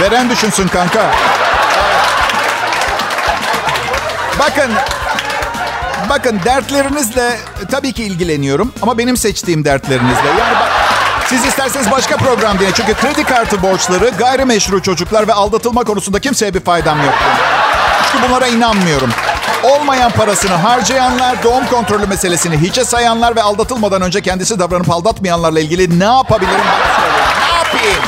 Veren 0.02 0.30
düşünsün 0.30 0.68
kanka. 0.68 1.12
Bakın, 4.40 4.72
bakın 6.10 6.40
dertlerinizle 6.46 7.38
tabii 7.72 7.94
ki 7.94 8.04
ilgileniyorum 8.04 8.74
ama 8.82 8.98
benim 8.98 9.18
seçtiğim 9.18 9.66
dertlerinizle. 9.66 10.28
Yani 10.28 10.56
bak, 10.60 10.72
siz 11.28 11.46
isterseniz 11.46 11.92
başka 11.92 12.18
program 12.18 12.58
dinleyin. 12.58 12.74
Çünkü 12.74 12.94
kredi 12.94 13.24
kartı 13.24 13.62
borçları, 13.62 14.10
gayrimeşru 14.10 14.82
çocuklar 14.82 15.28
ve 15.28 15.34
aldatılma 15.34 15.84
konusunda 15.84 16.20
kimseye 16.20 16.54
bir 16.54 16.60
faydam 16.60 17.04
yok. 17.04 17.14
Çünkü 18.12 18.28
bunlara 18.28 18.48
inanmıyorum. 18.48 19.10
Olmayan 19.66 20.12
parasını 20.12 20.54
harcayanlar, 20.54 21.44
doğum 21.44 21.66
kontrolü 21.66 22.08
meselesini 22.08 22.58
hiçe 22.58 22.86
sayanlar 22.86 23.36
ve 23.36 23.42
aldatılmadan 23.42 24.02
önce 24.02 24.22
kendisi 24.22 24.60
davranıp 24.60 24.90
aldatmayanlarla 24.90 25.60
ilgili 25.60 26.00
ne 26.00 26.04
yapabilirim. 26.04 26.66
Ne 27.40 27.58
yapayım? 27.58 28.04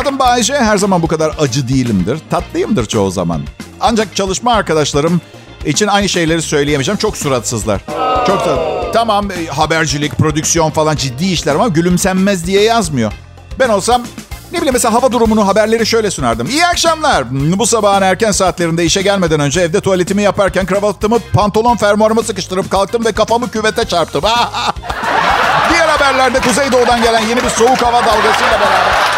Adım 0.00 0.18
Bayece. 0.18 0.54
Her 0.54 0.76
zaman 0.76 1.02
bu 1.02 1.08
kadar 1.08 1.34
acı 1.38 1.68
değilimdir. 1.68 2.18
Tatlıyımdır 2.30 2.86
çoğu 2.86 3.10
zaman. 3.10 3.42
Ancak 3.80 4.16
çalışma 4.16 4.52
arkadaşlarım 4.54 5.20
için 5.66 5.86
aynı 5.86 6.08
şeyleri 6.08 6.42
söyleyemeyeceğim. 6.42 6.98
Çok 6.98 7.16
suratsızlar. 7.16 7.80
Çok 8.26 8.46
da 8.46 8.58
tamam 8.92 9.30
e, 9.30 9.46
habercilik, 9.46 10.12
prodüksiyon 10.18 10.70
falan 10.70 10.96
ciddi 10.96 11.24
işler 11.26 11.54
ama 11.54 11.68
gülümsenmez 11.68 12.46
diye 12.46 12.62
yazmıyor. 12.62 13.12
Ben 13.58 13.68
olsam 13.68 14.02
ne 14.52 14.58
bileyim 14.58 14.72
mesela 14.72 14.94
hava 14.94 15.12
durumunu 15.12 15.46
haberleri 15.46 15.86
şöyle 15.86 16.10
sunardım. 16.10 16.46
İyi 16.46 16.66
akşamlar. 16.66 17.24
Bu 17.30 17.66
sabahın 17.66 18.02
erken 18.02 18.32
saatlerinde 18.32 18.84
işe 18.84 19.02
gelmeden 19.02 19.40
önce 19.40 19.60
evde 19.60 19.80
tuvaletimi 19.80 20.22
yaparken 20.22 20.66
kravatımı 20.66 21.18
pantolon 21.32 21.76
fermuarıma 21.76 22.22
sıkıştırıp 22.22 22.70
kalktım 22.70 23.04
ve 23.04 23.12
kafamı 23.12 23.50
küvete 23.50 23.84
çarptım. 23.84 24.22
Diğer 25.70 25.88
haberlerde 25.88 26.40
Kuzeydoğu'dan 26.40 27.02
gelen 27.02 27.20
yeni 27.20 27.44
bir 27.44 27.50
soğuk 27.50 27.82
hava 27.82 28.00
dalgasıyla 28.00 28.60
beraber 28.60 29.10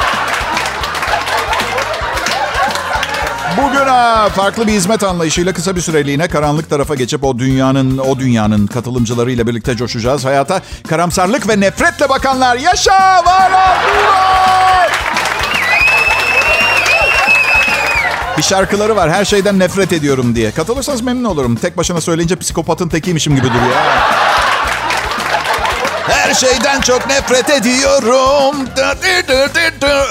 Bugün 3.57 3.87
ha, 3.87 4.29
farklı 4.29 4.67
bir 4.67 4.73
hizmet 4.73 5.05
anlayışıyla 5.05 5.53
kısa 5.53 5.77
bir 5.77 5.81
süreliğine 5.81 6.29
karanlık 6.29 6.71
tarafa 6.71 6.95
geçip 6.95 7.25
o 7.25 7.39
dünyanın 7.39 7.99
o 7.99 8.19
dünyanın 8.19 8.67
katılımcılarıyla 8.67 9.47
birlikte 9.47 9.77
coşacağız. 9.77 10.25
Hayata 10.25 10.61
karamsarlık 10.89 11.49
ve 11.49 11.61
nefretle 11.61 12.09
bakanlar 12.09 12.57
yaşa 12.57 13.25
var 13.25 13.53
Bir 18.39 18.43
şarkıları 18.43 18.97
var. 18.97 19.11
Her 19.11 19.25
şeyden 19.25 19.59
nefret 19.59 19.93
ediyorum 19.93 20.35
diye. 20.35 20.51
Katılırsanız 20.51 21.01
memnun 21.03 21.25
olurum. 21.25 21.57
Tek 21.57 21.77
başına 21.77 22.01
söyleyince 22.01 22.37
psikopatın 22.37 22.89
tekiymişim 22.89 23.37
gibi 23.37 23.47
duruyor. 23.47 23.77
Her 26.09 26.35
şeyden 26.35 26.81
çok 26.81 27.07
nefret 27.07 27.51
ediyorum. 27.51 28.57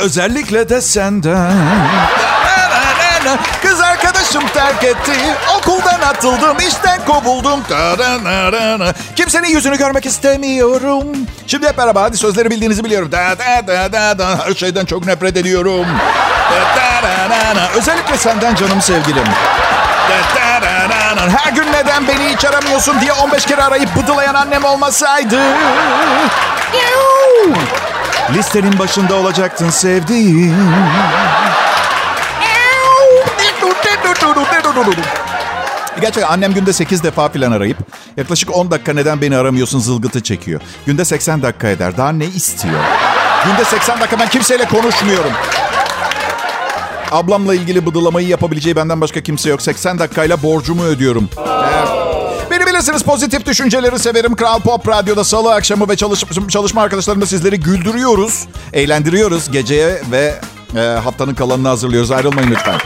Özellikle 0.01 0.69
de 0.69 0.81
senden. 0.81 1.53
Kız 3.61 3.81
arkadaşım 3.81 4.47
terk 4.53 4.83
etti. 4.83 5.11
Okuldan 5.57 5.99
atıldım, 6.01 6.57
işten 6.67 7.05
kovuldum. 7.05 7.59
Kimsenin 9.15 9.47
yüzünü 9.47 9.77
görmek 9.77 10.05
istemiyorum. 10.05 11.05
Şimdi 11.47 11.67
hep 11.67 11.77
beraber 11.77 12.01
hadi 12.01 12.17
sözleri 12.17 12.49
bildiğinizi 12.49 12.83
biliyorum. 12.83 13.09
Her 13.13 14.53
şeyden 14.55 14.85
çok 14.85 15.05
nefret 15.05 15.37
ediyorum. 15.37 15.85
Özellikle 17.77 18.17
senden 18.17 18.55
canım 18.55 18.81
sevgilim. 18.81 19.23
Her 21.37 21.51
gün 21.51 21.71
neden 21.73 22.07
beni 22.07 22.29
hiç 22.33 22.45
aramıyorsun 22.45 23.01
diye 23.01 23.13
15 23.13 23.45
kere 23.45 23.63
arayıp 23.63 23.95
bıdılayan 23.95 24.33
annem 24.33 24.63
olmasaydı. 24.63 25.39
Listenin 28.33 28.79
başında 28.79 29.15
olacaktın 29.15 29.69
sevdiğim. 29.69 30.75
Gerçekten 36.01 36.31
annem 36.31 36.53
günde 36.53 36.73
8 36.73 37.03
defa 37.03 37.29
falan 37.29 37.51
arayıp 37.51 37.77
yaklaşık 38.17 38.55
10 38.55 38.71
dakika 38.71 38.93
neden 38.93 39.21
beni 39.21 39.37
aramıyorsun 39.37 39.79
zılgıtı 39.79 40.23
çekiyor. 40.23 40.61
Günde 40.85 41.05
80 41.05 41.41
dakika 41.41 41.67
eder. 41.67 41.97
Daha 41.97 42.11
ne 42.11 42.25
istiyor? 42.25 42.79
Günde 43.45 43.65
80 43.65 43.99
dakika 43.99 44.19
ben 44.19 44.27
kimseyle 44.27 44.65
konuşmuyorum. 44.65 45.31
Ablamla 47.11 47.55
ilgili 47.55 47.85
bıdılamayı 47.85 48.27
yapabileceği 48.27 48.75
benden 48.75 49.01
başka 49.01 49.21
kimse 49.21 49.49
yok. 49.49 49.61
80 49.61 49.99
dakikayla 49.99 50.43
borcumu 50.43 50.83
ödüyorum. 50.83 51.29
Evet. 51.37 51.87
Beni 52.51 52.65
bilirsiniz 52.65 53.03
pozitif 53.03 53.45
düşünceleri 53.45 53.99
severim. 53.99 54.35
Kral 54.35 54.59
Pop 54.59 54.87
Radyo'da 54.87 55.23
salı 55.23 55.53
akşamı 55.53 55.89
ve 55.89 55.95
çalış 55.95 56.23
çalışma 56.49 56.81
arkadaşlarımla 56.81 57.25
sizleri 57.25 57.59
güldürüyoruz. 57.59 58.47
Eğlendiriyoruz. 58.73 59.51
Geceye 59.51 60.01
ve 60.11 60.35
e, 60.75 60.79
haftanın 60.79 61.33
kalanını 61.33 61.67
hazırlıyoruz. 61.67 62.11
Ayrılmayın 62.11 62.51
lütfen. 62.51 62.79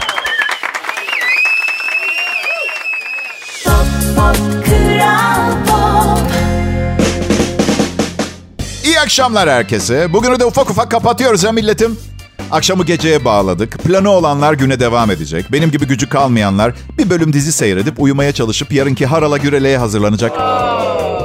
İyi 8.84 9.00
akşamlar 9.00 9.50
herkese. 9.50 10.14
Bugünü 10.14 10.40
de 10.40 10.46
ufak 10.46 10.70
ufak 10.70 10.92
kapatıyoruz 10.92 11.44
ha 11.44 11.52
milletim. 11.52 11.98
Akşamı 12.52 12.86
geceye 12.86 13.26
bağladık. 13.26 13.80
Planı 13.80 14.10
olanlar 14.10 14.54
güne 14.54 14.80
devam 14.80 15.12
edecek. 15.12 15.46
Benim 15.52 15.72
gibi 15.72 15.88
gücü 15.88 16.10
kalmayanlar 16.10 16.74
bir 16.98 17.10
bölüm 17.10 17.34
dizi 17.34 17.52
seyredip 17.52 18.00
uyumaya 18.00 18.32
çalışıp 18.32 18.72
yarınki 18.72 19.06
harala 19.06 19.38
güreleye 19.38 19.78
hazırlanacak. 19.78 20.32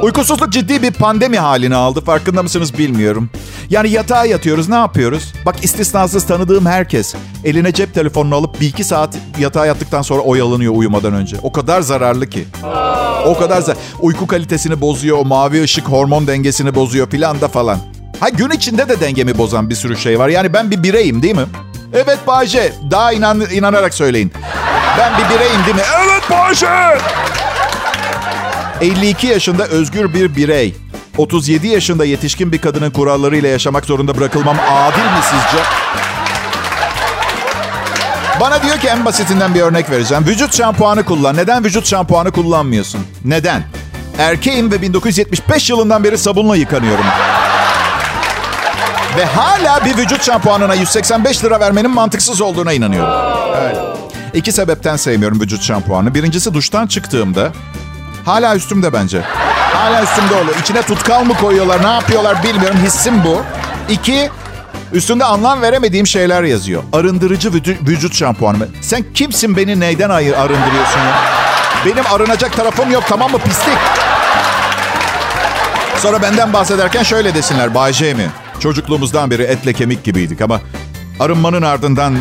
Uykusuzluk 0.03 0.53
ciddi 0.53 0.83
bir 0.83 0.91
pandemi 0.91 1.39
halini 1.39 1.75
aldı. 1.75 2.01
Farkında 2.01 2.43
mısınız 2.43 2.79
bilmiyorum. 2.79 3.31
Yani 3.71 3.91
yatağa 3.91 4.25
yatıyoruz 4.25 4.69
ne 4.69 4.75
yapıyoruz? 4.75 5.33
Bak 5.47 5.65
istisnasız 5.65 6.27
tanıdığım 6.27 6.67
herkes 6.67 7.15
eline 7.45 7.73
cep 7.73 7.95
telefonunu 7.95 8.35
alıp 8.35 8.61
bir 8.61 8.67
iki 8.69 8.85
saat 8.85 9.17
yatağa 9.39 9.67
yattıktan 9.67 10.03
sonra 10.03 10.23
oyalanıyor 10.23 10.75
uyumadan 10.77 11.15
önce. 11.15 11.37
O 11.43 11.53
kadar 11.53 11.81
zararlı 11.81 12.27
ki. 12.27 12.45
O 13.27 13.39
kadar 13.39 13.61
zar 13.61 13.77
Uyku 14.01 14.27
kalitesini 14.27 14.81
bozuyor, 14.81 15.19
o 15.19 15.25
mavi 15.25 15.63
ışık 15.63 15.89
hormon 15.89 16.27
dengesini 16.27 16.75
bozuyor 16.75 17.11
filan 17.11 17.41
da 17.41 17.49
falan. 17.49 17.79
Ha 18.21 18.29
gün 18.29 18.51
içinde 18.51 18.89
de 18.89 19.01
dengemi 19.01 19.39
bozan 19.39 19.71
bir 19.71 19.75
sürü 19.75 19.97
şey 19.97 20.19
var. 20.19 20.29
Yani 20.29 20.53
ben 20.53 20.71
bir 20.71 20.83
bireyim 20.83 21.23
değil 21.23 21.35
mi? 21.35 21.47
Evet 21.95 22.19
Bayce. 22.27 22.73
Daha 22.91 23.13
inan, 23.13 23.41
inanarak 23.53 23.95
söyleyin. 23.95 24.33
Ben 24.99 25.13
bir 25.19 25.35
bireyim 25.35 25.65
değil 25.67 25.77
mi? 25.77 25.83
Evet 26.05 26.31
Bayce. 26.31 26.99
52 28.81 29.27
yaşında 29.27 29.67
özgür 29.67 30.15
bir 30.15 30.37
birey. 30.37 30.77
37 31.19 31.69
yaşında 31.69 32.05
yetişkin 32.05 32.53
bir 32.53 32.59
kadının 32.59 32.91
kurallarıyla 32.91 33.49
yaşamak 33.49 33.85
zorunda 33.85 34.19
bırakılmam 34.19 34.57
adil 34.71 35.03
mi 35.03 35.21
sizce? 35.23 35.65
Bana 38.41 38.63
diyor 38.63 38.79
ki 38.79 38.89
en 38.89 39.05
basitinden 39.05 39.55
bir 39.55 39.61
örnek 39.61 39.91
vereceğim. 39.91 40.27
Vücut 40.27 40.57
şampuanı 40.57 41.05
kullan. 41.05 41.37
Neden 41.37 41.65
vücut 41.65 41.87
şampuanı 41.87 42.33
kullanmıyorsun? 42.33 43.01
Neden? 43.25 43.63
Erkeğim 44.19 44.73
ve 44.73 44.83
1975 44.83 45.71
yılından 45.71 46.05
beri 46.05 46.19
sabunla 46.19 46.57
yıkanıyorum. 46.57 47.05
Ve 49.17 49.25
hala 49.25 49.85
bir 49.85 49.97
vücut 49.97 50.23
şampuanına 50.25 50.75
185 50.75 51.45
lira 51.45 51.61
vermenin 51.61 51.91
mantıksız 51.91 52.41
olduğuna 52.41 52.73
inanıyorum. 52.73 53.15
Evet. 53.61 53.77
İki 54.35 54.53
sebepten 54.53 54.97
sevmiyorum 54.97 55.41
vücut 55.41 55.63
şampuanı. 55.63 56.15
Birincisi 56.15 56.55
duştan 56.55 56.87
çıktığımda 56.87 57.53
hala 58.25 58.57
üstümde 58.57 58.93
bence. 58.93 59.23
Hala 59.75 60.03
üstümde 60.03 60.35
oluyor. 60.35 60.57
İçine 60.61 60.83
tutkal 60.83 61.25
mı 61.25 61.35
koyuyorlar, 61.35 61.83
ne 61.85 61.93
yapıyorlar 61.93 62.43
bilmiyorum. 62.43 62.79
Hissim 62.85 63.25
bu. 63.25 63.43
İki, 63.89 64.31
üstünde 64.93 65.25
anlam 65.25 65.63
veremediğim 65.63 66.07
şeyler 66.07 66.43
yazıyor. 66.43 66.83
Arındırıcı 66.93 67.53
vücut, 67.87 68.15
şampuanı. 68.15 68.69
Sen 68.81 69.05
kimsin 69.15 69.57
beni 69.57 69.81
neyden 69.81 70.11
arındırıyorsun 70.11 70.99
ya? 71.01 71.19
Benim 71.87 72.05
arınacak 72.15 72.57
tarafım 72.57 72.91
yok 72.91 73.03
tamam 73.09 73.31
mı 73.31 73.39
pislik? 73.39 73.79
Sonra 75.99 76.23
benden 76.23 76.53
bahsederken 76.53 77.03
şöyle 77.03 77.35
desinler. 77.35 77.75
Bay 77.75 77.93
J 77.93 78.15
mi? 78.15 78.27
Çocukluğumuzdan 78.61 79.31
beri 79.31 79.43
etle 79.43 79.73
kemik 79.73 80.05
gibiydik 80.05 80.41
ama 80.41 80.61
arınmanın 81.21 81.63
ardından 81.63 82.17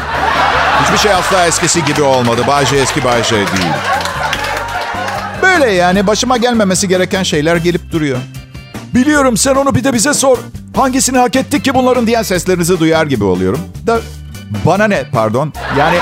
hiçbir 0.84 0.97
şey 0.97 1.13
asla 1.13 1.45
eskisi 1.45 1.86
gibi 1.86 2.02
olmadı. 2.02 2.41
Bay 2.47 2.65
J 2.65 2.78
eski 2.78 3.04
Bay 3.04 3.23
J 3.23 3.36
değil. 3.36 3.73
Böyle 5.41 5.71
yani 5.71 6.08
başıma 6.08 6.38
gelmemesi 6.38 6.88
gereken 6.88 7.23
şeyler 7.23 7.56
gelip 7.56 7.91
duruyor. 7.91 8.17
Biliyorum 8.93 9.38
sen 9.38 9.56
onu 9.56 9.75
bir 9.75 9.84
de 9.84 9.93
bize 9.93 10.13
sor. 10.13 10.38
Hangisini 10.75 11.17
hak 11.17 11.36
ettik 11.36 11.63
ki 11.63 11.73
bunların 11.73 12.08
diye. 12.08 12.10
Diyen 12.10 12.23
seslerinizi 12.23 12.80
duyar 12.80 13.06
gibi 13.06 13.23
oluyorum. 13.23 13.60
Da 13.88 13.99
bana 14.65 14.88
ne 14.88 15.04
pardon? 15.12 15.54
Yani 15.80 15.97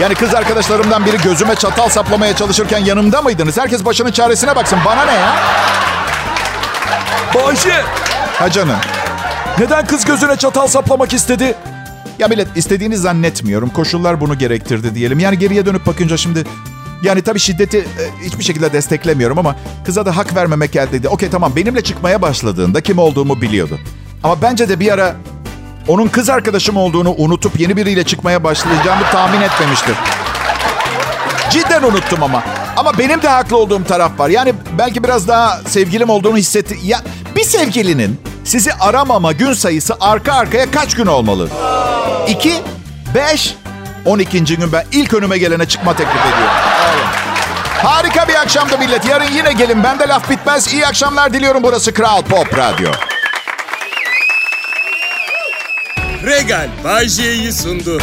yani 0.00 0.14
kız 0.14 0.34
arkadaşlarımdan 0.34 1.06
biri 1.06 1.16
gözüme 1.22 1.54
çatal 1.54 1.88
saplamaya 1.88 2.36
çalışırken 2.36 2.78
yanımda 2.78 3.22
mıydınız? 3.22 3.58
Herkes 3.58 3.84
başının 3.84 4.12
çaresine 4.12 4.56
baksın. 4.56 4.78
Bana 4.84 5.04
ne 5.04 5.12
ya? 5.12 5.34
Bayşe 7.34 7.84
Ha 8.40 8.50
canım. 8.50 8.76
Neden 9.58 9.86
kız 9.86 10.04
gözüne 10.04 10.36
çatal 10.36 10.66
saplamak 10.66 11.12
istedi? 11.12 11.54
Ya 12.18 12.28
millet 12.28 12.56
istediğini 12.56 12.96
zannetmiyorum. 12.96 13.70
Koşullar 13.70 14.20
bunu 14.20 14.38
gerektirdi 14.38 14.94
diyelim. 14.94 15.18
Yani 15.18 15.38
geriye 15.38 15.66
dönüp 15.66 15.86
bakınca 15.86 16.16
şimdi... 16.16 16.44
Yani 17.02 17.22
tabii 17.22 17.38
şiddeti 17.38 17.78
e, 17.78 18.24
hiçbir 18.26 18.44
şekilde 18.44 18.72
desteklemiyorum 18.72 19.38
ama 19.38 19.56
kıza 19.84 20.06
da 20.06 20.16
hak 20.16 20.36
vermemek 20.36 20.76
eldeydi. 20.76 21.08
Okey 21.08 21.30
tamam 21.30 21.52
benimle 21.56 21.82
çıkmaya 21.82 22.22
başladığında 22.22 22.80
kim 22.80 22.98
olduğumu 22.98 23.40
biliyordu. 23.42 23.78
Ama 24.22 24.42
bence 24.42 24.68
de 24.68 24.80
bir 24.80 24.92
ara 24.92 25.16
onun 25.88 26.08
kız 26.08 26.28
arkadaşım 26.30 26.76
olduğunu 26.76 27.14
unutup 27.18 27.60
yeni 27.60 27.76
biriyle 27.76 28.04
çıkmaya 28.04 28.44
başlayacağımı 28.44 29.02
tahmin 29.12 29.40
etmemiştir. 29.40 29.94
Cidden 31.50 31.82
unuttum 31.82 32.22
ama. 32.22 32.42
Ama 32.76 32.98
benim 32.98 33.22
de 33.22 33.28
haklı 33.28 33.56
olduğum 33.56 33.84
taraf 33.84 34.18
var. 34.18 34.28
Yani 34.28 34.54
belki 34.78 35.04
biraz 35.04 35.28
daha 35.28 35.60
sevgilim 35.66 36.10
olduğunu 36.10 36.36
hissetti. 36.36 36.76
Ya 36.84 37.00
bir 37.36 37.44
sevgilinin 37.44 38.20
sizi 38.44 38.72
aramama 38.74 39.32
gün 39.32 39.52
sayısı 39.52 39.94
arka 40.00 40.32
arkaya 40.32 40.70
kaç 40.70 40.94
gün 40.94 41.06
olmalı? 41.06 41.48
2, 42.28 42.54
5, 43.14 43.54
12. 44.06 44.44
gün 44.44 44.72
ben 44.72 44.86
ilk 44.92 45.14
önüme 45.14 45.38
gelene 45.38 45.68
çıkma 45.68 45.96
teklif 45.96 46.20
ediyorum. 46.20 46.54
Harika 47.82 48.28
bir 48.28 48.34
akşamdı 48.34 48.78
millet. 48.78 49.04
Yarın 49.04 49.32
yine 49.32 49.52
gelin. 49.52 49.84
Bende 49.84 50.08
laf 50.08 50.30
bitmez. 50.30 50.72
İyi 50.74 50.86
akşamlar 50.86 51.34
diliyorum. 51.34 51.62
Burası 51.62 51.94
Kral 51.94 52.22
Pop 52.22 52.58
Radyo. 52.58 52.90
Regal 56.26 56.68
Bay 56.84 57.08
sundu. 57.52 57.98